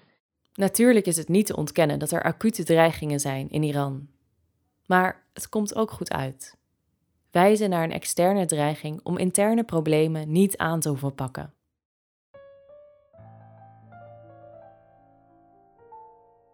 Natuurlijk 0.53 1.05
is 1.05 1.17
het 1.17 1.27
niet 1.27 1.45
te 1.45 1.55
ontkennen 1.55 1.99
dat 1.99 2.11
er 2.11 2.23
acute 2.23 2.63
dreigingen 2.63 3.19
zijn 3.19 3.49
in 3.49 3.63
Iran. 3.63 4.07
Maar 4.85 5.23
het 5.33 5.49
komt 5.49 5.75
ook 5.75 5.91
goed 5.91 6.11
uit 6.11 6.59
wijzen 7.31 7.69
naar 7.69 7.83
een 7.83 7.91
externe 7.91 8.45
dreiging 8.45 8.99
om 9.03 9.17
interne 9.17 9.63
problemen 9.63 10.31
niet 10.31 10.57
aan 10.57 10.79
te 10.79 10.89
hoeven 10.89 11.15
pakken. 11.15 11.53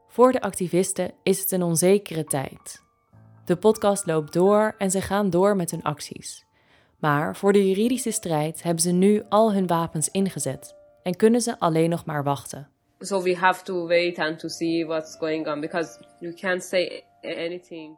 Voor 0.07 0.31
de 0.31 0.41
activisten 0.41 1.11
is 1.23 1.39
het 1.39 1.51
een 1.51 1.63
onzekere 1.63 2.23
tijd. 2.23 2.83
De 3.45 3.55
podcast 3.55 4.05
loopt 4.05 4.33
door 4.33 4.75
en 4.77 4.91
ze 4.91 5.01
gaan 5.01 5.29
door 5.29 5.55
met 5.55 5.71
hun 5.71 5.83
acties. 5.83 6.45
Maar 6.99 7.35
voor 7.35 7.53
de 7.53 7.67
juridische 7.67 8.11
strijd 8.11 8.63
hebben 8.63 8.81
ze 8.81 8.91
nu 8.91 9.23
al 9.29 9.53
hun 9.53 9.67
wapens 9.67 10.09
ingezet 10.11 10.75
en 11.03 11.15
kunnen 11.15 11.41
ze 11.41 11.59
alleen 11.59 11.89
nog 11.89 12.05
maar 12.05 12.23
wachten. 12.23 12.69
So 12.99 13.21
we 13.21 13.35
have 13.35 13.63
to 13.63 13.87
wait 13.87 14.17
and 14.17 14.39
to 14.39 14.47
see 14.47 14.85
what's 14.85 15.15
going 15.17 15.47
on 15.47 15.59
because 15.59 15.99
you 16.19 16.33
can't 16.33 16.63
say 16.63 17.03
anything. 17.21 17.97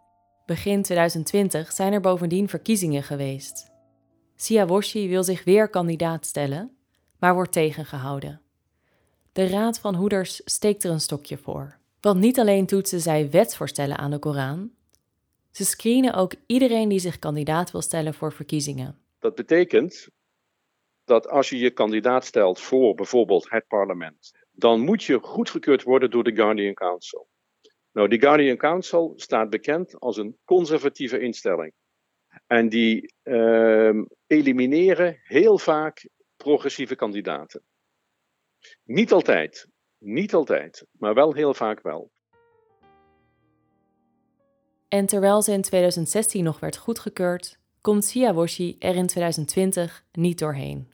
Begin 0.49 0.81
2020 0.81 1.71
zijn 1.71 1.93
er 1.93 2.01
bovendien 2.01 2.49
verkiezingen 2.49 3.03
geweest. 3.03 3.71
Siawoshi 4.35 5.09
wil 5.09 5.23
zich 5.23 5.43
weer 5.43 5.69
kandidaat 5.69 6.25
stellen, 6.25 6.77
maar 7.19 7.33
wordt 7.33 7.51
tegengehouden. 7.51 8.41
De 9.31 9.47
Raad 9.47 9.79
van 9.79 9.95
Hoeders 9.95 10.41
steekt 10.45 10.83
er 10.83 10.91
een 10.91 11.01
stokje 11.01 11.37
voor. 11.37 11.77
Want 12.01 12.19
niet 12.19 12.39
alleen 12.39 12.65
toetsen 12.65 12.99
zij 12.99 13.29
wetsvoorstellen 13.29 13.97
aan 13.97 14.11
de 14.11 14.19
Koran, 14.19 14.71
ze 15.51 15.65
screenen 15.65 16.13
ook 16.13 16.33
iedereen 16.45 16.89
die 16.89 16.99
zich 16.99 17.19
kandidaat 17.19 17.71
wil 17.71 17.81
stellen 17.81 18.13
voor 18.13 18.33
verkiezingen. 18.33 18.97
Dat 19.19 19.35
betekent 19.35 20.07
dat 21.03 21.27
als 21.27 21.49
je 21.49 21.57
je 21.57 21.71
kandidaat 21.71 22.25
stelt 22.25 22.59
voor 22.59 22.95
bijvoorbeeld 22.95 23.49
het 23.49 23.67
parlement, 23.67 24.33
dan 24.51 24.79
moet 24.79 25.03
je 25.03 25.19
goedgekeurd 25.19 25.83
worden 25.83 26.11
door 26.11 26.23
de 26.23 26.35
Guardian 26.35 26.73
Council. 26.73 27.27
Nou, 27.91 28.07
die 28.07 28.19
Guardian 28.19 28.57
Council 28.57 29.13
staat 29.15 29.49
bekend 29.49 29.99
als 29.99 30.17
een 30.17 30.37
conservatieve 30.45 31.19
instelling. 31.19 31.73
En 32.47 32.69
die 32.69 33.13
uh, 33.23 34.01
elimineren 34.27 35.19
heel 35.23 35.57
vaak 35.57 36.09
progressieve 36.35 36.95
kandidaten. 36.95 37.63
Niet 38.83 39.11
altijd, 39.11 39.67
niet 39.97 40.33
altijd, 40.33 40.85
maar 40.91 41.13
wel 41.13 41.33
heel 41.33 41.53
vaak 41.53 41.81
wel. 41.81 42.11
En 44.87 45.05
terwijl 45.05 45.41
ze 45.41 45.51
in 45.51 45.61
2016 45.61 46.43
nog 46.43 46.59
werd 46.59 46.77
goedgekeurd, 46.77 47.59
komt 47.81 48.05
Siawoshi 48.05 48.75
er 48.79 48.95
in 48.95 49.07
2020 49.07 50.05
niet 50.11 50.39
doorheen. 50.39 50.91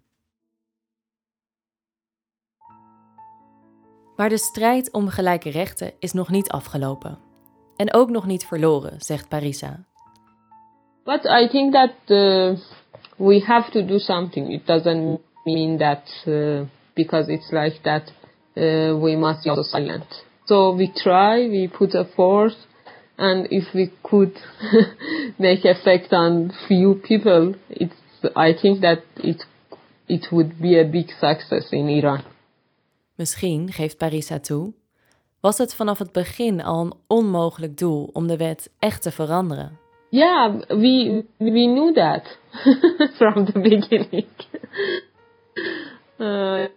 Maar 4.16 4.30
de 4.30 4.38
strijd 4.38 4.94
om 4.94 5.08
gelijke 5.08 5.50
rechten 5.50 5.94
is 6.00 6.14
nog 6.14 6.30
niet 6.30 6.50
afgelopen. 6.50 7.18
En 7.76 7.94
ook 7.94 8.10
nog 8.10 8.26
niet 8.26 8.46
verloren, 8.46 9.02
zegt 9.02 9.30
Parisa. 9.30 9.86
But 11.04 11.24
I 11.24 11.48
think 11.48 11.74
that 11.74 11.92
uh, 12.08 12.58
we 13.18 13.44
have 13.46 13.72
to 13.72 13.86
do 13.86 13.98
something. 13.98 14.54
It 14.54 14.66
doesn't 14.66 15.20
mean 15.44 15.78
that 15.78 16.24
uh, 16.28 16.62
because 16.94 17.32
it's 17.32 17.52
like 17.52 17.82
that 17.82 18.14
uh, 18.56 19.02
we 19.02 19.16
must 19.16 19.44
be 19.44 19.64
silent. 19.64 20.26
So 20.46 20.76
we 20.76 20.92
try, 20.92 21.50
we 21.50 21.68
put 21.68 21.96
a 21.96 22.06
force, 22.06 22.56
and 23.18 23.48
if 23.50 23.74
we 23.74 23.92
could 24.02 24.34
make 25.38 25.66
effect 25.66 26.14
on 26.14 26.52
few 26.68 27.02
people, 27.08 27.56
it's 27.70 27.96
I 28.36 28.54
think 28.62 28.82
that 28.82 29.04
it 29.18 29.44
it 30.08 30.32
would 30.32 30.60
be 30.62 30.80
a 30.80 30.84
big 30.84 31.10
success 31.20 31.72
in 31.72 31.90
Iran. 31.90 32.24
Misschien, 33.16 33.72
geeft 33.72 33.98
Parisa 33.98 34.40
toe, 34.40 34.74
was 35.42 35.58
het 35.58 35.76
vanaf 35.76 36.00
het 36.00 36.12
begin 36.12 36.64
al 36.64 36.86
een 36.86 36.94
onmogelijk 37.08 37.78
doel 37.78 38.10
om 38.14 38.28
de 38.28 38.38
wet 38.38 38.72
echt 38.80 39.02
te 39.02 39.12
veranderen. 39.12 39.80
Yeah, 40.10 40.62
we 40.68 41.26
we 41.38 41.66
knew 41.66 41.94
that 41.94 42.40
from 43.20 43.46
the 43.46 43.60
beginning. 43.60 44.28
uh, 46.18 46.68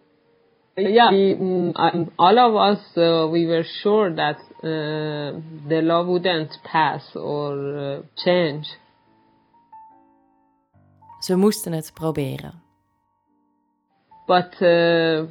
yeah, 0.74 1.10
we, 1.10 1.36
um, 1.74 2.10
all 2.16 2.38
of 2.38 2.54
us 2.54 2.96
uh, 2.96 3.30
we 3.30 3.46
were 3.46 3.64
sure 3.64 4.14
that 4.14 4.38
uh, 4.62 5.40
the 5.68 5.82
law 5.82 6.04
wouldn't 6.04 6.60
pass 6.62 7.16
or 7.16 7.56
uh, 7.56 7.98
change. 8.14 8.76
Ze 11.18 11.36
moesten 11.36 11.72
het 11.72 11.90
proberen. 11.94 12.62
But 14.26 14.60
uh, 14.60 15.22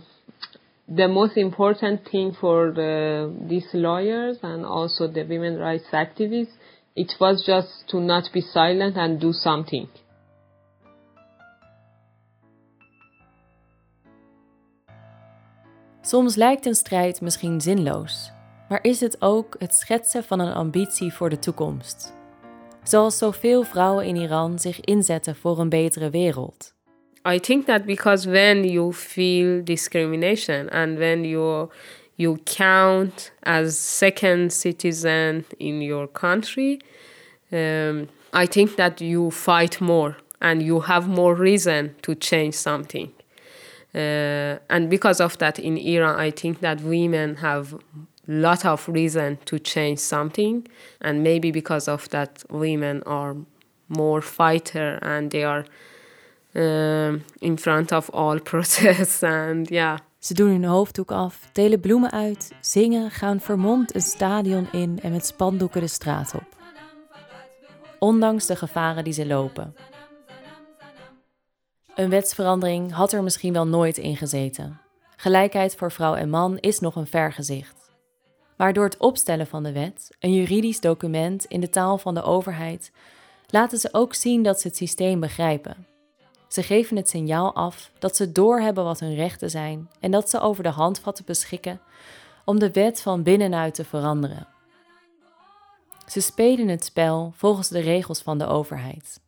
the 0.87 1.07
most 1.07 1.35
important 1.35 2.07
thing 2.09 2.33
for 2.39 2.71
the, 2.71 3.33
these 3.47 3.67
lawyers 3.73 4.37
and 4.41 4.65
also 4.65 5.07
the 5.07 5.23
women 5.23 5.57
rights 5.57 5.87
activists, 5.91 6.53
it 6.95 7.13
was 7.19 7.43
just 7.45 7.89
to 7.89 7.99
not 7.99 8.23
be 8.33 8.41
silent 8.41 8.97
and 8.97 9.19
do 9.19 9.33
something. 9.33 9.87
Soms 16.01 16.35
lijkt 16.35 16.65
een 16.65 16.75
strijd 16.75 17.21
misschien 17.21 17.61
zinloos, 17.61 18.31
maar 18.69 18.79
is 18.83 18.99
het 18.99 19.21
ook 19.21 19.55
het 19.59 19.73
schetsen 19.73 20.23
van 20.23 20.39
een 20.39 20.53
ambitie 20.53 21.13
voor 21.13 21.29
de 21.29 21.39
toekomst. 21.39 22.15
Zoals 22.83 23.17
zoveel 23.17 23.63
vrouwen 23.63 24.05
in 24.05 24.15
Iran 24.15 24.59
zich 24.59 24.79
inzetten 24.79 25.35
voor 25.35 25.59
een 25.59 25.69
betere 25.69 26.09
wereld. 26.09 26.76
I 27.27 27.39
think 27.39 27.65
that 27.65 27.85
because 27.85 28.25
when 28.25 28.63
you 28.63 28.93
feel 28.93 29.61
discrimination 29.61 30.69
and 30.69 30.97
when 30.97 31.25
you 31.25 31.69
you 32.15 32.37
count 32.45 33.31
as 33.43 33.77
second 33.77 34.53
citizen 34.53 35.43
in 35.59 35.81
your 35.81 36.07
country, 36.07 36.79
um, 37.51 38.07
I 38.31 38.45
think 38.45 38.77
that 38.77 39.01
you 39.01 39.29
fight 39.29 39.81
more 39.81 40.15
and 40.41 40.63
you 40.63 40.79
have 40.79 41.09
more 41.09 41.35
reason 41.35 41.95
to 42.03 42.15
change 42.15 42.53
something. 42.53 43.11
Uh, 43.93 44.59
and 44.69 44.89
because 44.89 45.19
of 45.19 45.37
that, 45.39 45.59
in 45.59 45.77
Iran, 45.77 46.15
I 46.17 46.31
think 46.31 46.61
that 46.61 46.79
women 46.79 47.35
have 47.35 47.75
lot 48.25 48.65
of 48.65 48.87
reason 48.87 49.37
to 49.45 49.59
change 49.59 49.99
something, 49.99 50.65
and 51.01 51.23
maybe 51.23 51.51
because 51.51 51.89
of 51.89 52.07
that, 52.09 52.43
women 52.49 53.03
are 53.05 53.35
more 53.89 54.21
fighter 54.21 54.99
and 55.01 55.31
they 55.31 55.43
are 55.43 55.65
um, 56.57 57.23
in 57.37 57.59
front 57.59 57.91
of 57.91 58.09
all 58.09 58.39
protests. 58.49 59.19
Ze 60.19 60.33
doen 60.33 60.49
hun 60.49 60.63
hoofddoek 60.63 61.11
af, 61.11 61.49
delen 61.51 61.79
bloemen 61.79 62.11
uit, 62.11 62.51
zingen, 62.61 63.11
gaan 63.11 63.39
vermomd 63.39 63.95
een 63.95 64.01
stadion 64.01 64.71
in 64.71 64.99
en 65.01 65.11
met 65.11 65.25
spandoeken 65.25 65.81
de 65.81 65.87
straat 65.87 66.33
op. 66.35 66.55
Ondanks 67.99 68.45
de 68.45 68.55
gevaren 68.55 69.03
die 69.03 69.13
ze 69.13 69.25
lopen. 69.25 69.75
Een 71.95 72.09
wetsverandering 72.09 72.93
had 72.93 73.13
er 73.13 73.23
misschien 73.23 73.53
wel 73.53 73.67
nooit 73.67 73.97
in 73.97 74.17
gezeten. 74.17 74.79
Gelijkheid 75.15 75.75
voor 75.75 75.91
vrouw 75.91 76.15
en 76.15 76.29
man 76.29 76.57
is 76.57 76.79
nog 76.79 76.95
een 76.95 77.07
vergezicht. 77.07 77.91
Maar 78.57 78.73
door 78.73 78.83
het 78.83 78.97
opstellen 78.97 79.47
van 79.47 79.63
de 79.63 79.71
wet, 79.71 80.15
een 80.19 80.33
juridisch 80.33 80.79
document 80.79 81.45
in 81.45 81.59
de 81.59 81.69
taal 81.69 81.97
van 81.97 82.13
de 82.13 82.23
overheid, 82.23 82.91
laten 83.47 83.77
ze 83.77 83.89
ook 83.91 84.13
zien 84.13 84.43
dat 84.43 84.61
ze 84.61 84.67
het 84.67 84.77
systeem 84.77 85.19
begrijpen 85.19 85.86
ze 86.47 86.63
geven 86.63 86.97
het 86.97 87.09
signaal 87.09 87.55
af 87.55 87.91
dat 87.99 88.15
ze 88.15 88.31
doorhebben 88.31 88.83
wat 88.83 88.99
hun 88.99 89.15
rechten 89.15 89.49
zijn 89.49 89.89
en 89.99 90.11
dat 90.11 90.29
ze 90.29 90.39
over 90.39 90.63
de 90.63 90.69
handvatten 90.69 91.25
beschikken 91.25 91.81
om 92.45 92.59
de 92.59 92.71
wet 92.71 93.01
van 93.01 93.23
binnenuit 93.23 93.73
te 93.73 93.85
veranderen. 93.85 94.47
Ze 96.05 96.21
spelen 96.21 96.67
het 96.67 96.85
spel 96.85 97.33
volgens 97.35 97.67
de 97.67 97.79
regels 97.79 98.21
van 98.21 98.37
de 98.37 98.45
overheid. 98.45 99.19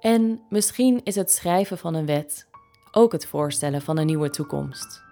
En 0.00 0.40
misschien 0.48 1.00
is 1.04 1.14
het 1.14 1.30
schrijven 1.30 1.78
van 1.78 1.94
een 1.94 2.06
wet 2.06 2.50
ook 2.92 3.12
het 3.12 3.26
voorstellen 3.26 3.82
van 3.82 3.96
een 3.96 4.06
nieuwe 4.06 4.30
toekomst. 4.30 5.02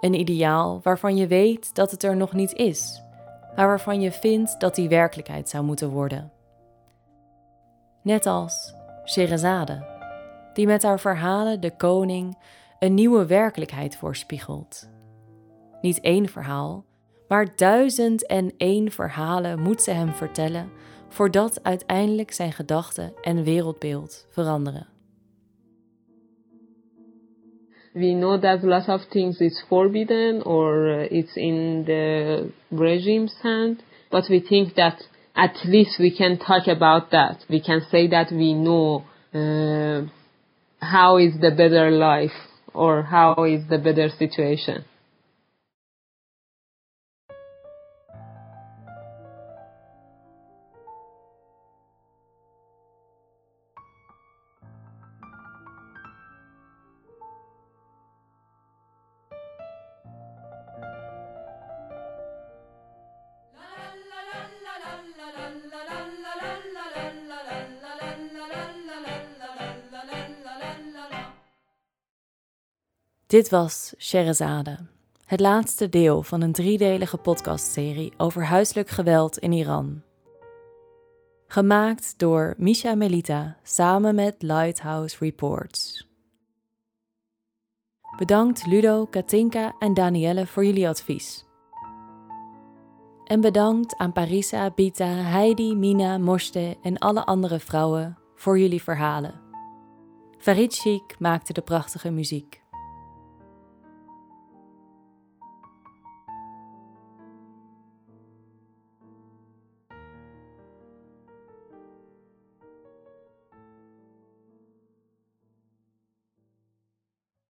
Een 0.00 0.14
ideaal 0.14 0.80
waarvan 0.82 1.16
je 1.16 1.26
weet 1.26 1.74
dat 1.74 1.90
het 1.90 2.02
er 2.02 2.16
nog 2.16 2.32
niet 2.32 2.52
is, 2.52 3.02
maar 3.56 3.66
waarvan 3.66 4.00
je 4.00 4.12
vindt 4.12 4.60
dat 4.60 4.74
die 4.74 4.88
werkelijkheid 4.88 5.48
zou 5.48 5.64
moeten 5.64 5.88
worden. 5.88 6.32
Net 8.02 8.26
als 8.26 8.74
Sherazade, 9.04 9.86
die 10.54 10.66
met 10.66 10.82
haar 10.82 11.00
verhalen 11.00 11.60
de 11.60 11.76
koning 11.76 12.38
een 12.78 12.94
nieuwe 12.94 13.26
werkelijkheid 13.26 13.96
voorspiegelt. 13.96 14.88
Niet 15.80 16.00
één 16.00 16.28
verhaal, 16.28 16.84
maar 17.28 17.56
duizend 17.56 18.26
en 18.26 18.52
één 18.56 18.90
verhalen 18.90 19.60
moet 19.60 19.82
ze 19.82 19.90
hem 19.90 20.12
vertellen 20.12 20.70
voordat 21.08 21.62
uiteindelijk 21.62 22.32
zijn 22.32 22.52
gedachten 22.52 23.12
en 23.22 23.42
wereldbeeld 23.44 24.26
veranderen. 24.30 24.86
We 27.92 28.12
know 28.12 28.40
that 28.40 28.62
a 28.62 28.66
lot 28.66 28.88
of 28.88 29.04
things 29.08 29.38
is 29.38 29.64
forbidden 29.68 30.46
or 30.46 30.86
uh, 30.86 31.10
it's 31.10 31.34
in 31.34 31.82
the 31.84 32.52
regime's 32.68 33.40
hand, 33.42 33.82
but 34.08 34.28
we 34.28 34.42
think 34.42 34.74
that 34.74 35.08
at 35.34 35.54
least 35.64 35.98
we 35.98 36.16
can 36.16 36.38
talk 36.38 36.66
about 36.66 37.10
that. 37.12 37.44
We 37.48 37.60
can 37.60 37.82
say 37.90 38.08
that 38.08 38.32
we 38.32 38.54
know 38.54 39.04
uh, 39.32 40.08
how 40.84 41.18
is 41.18 41.34
the 41.40 41.50
better 41.50 41.90
life 41.90 42.36
or 42.74 43.02
how 43.02 43.44
is 43.44 43.68
the 43.68 43.78
better 43.78 44.08
situation. 44.08 44.84
Dit 73.30 73.48
was 73.48 73.94
Sherazade, 73.98 74.78
het 75.24 75.40
laatste 75.40 75.88
deel 75.88 76.22
van 76.22 76.40
een 76.40 76.52
driedelige 76.52 77.16
podcastserie 77.16 78.12
over 78.16 78.44
huiselijk 78.44 78.88
geweld 78.88 79.38
in 79.38 79.52
Iran. 79.52 80.02
Gemaakt 81.46 82.18
door 82.18 82.54
Misha 82.58 82.94
Melita 82.94 83.56
samen 83.62 84.14
met 84.14 84.34
Lighthouse 84.38 85.16
Reports. 85.20 86.08
Bedankt 88.16 88.66
Ludo, 88.66 89.06
Katinka 89.06 89.74
en 89.78 89.94
Danielle 89.94 90.46
voor 90.46 90.64
jullie 90.64 90.88
advies. 90.88 91.44
En 93.24 93.40
bedankt 93.40 93.96
aan 93.96 94.12
Parisa, 94.12 94.70
Bita, 94.70 95.14
Heidi, 95.14 95.74
Mina, 95.74 96.18
Moshte 96.18 96.76
en 96.82 96.98
alle 96.98 97.24
andere 97.24 97.58
vrouwen 97.60 98.18
voor 98.34 98.58
jullie 98.58 98.82
verhalen. 98.82 99.40
Farid 100.38 100.74
Chic 100.74 101.18
maakte 101.18 101.52
de 101.52 101.62
prachtige 101.62 102.10
muziek. 102.10 102.59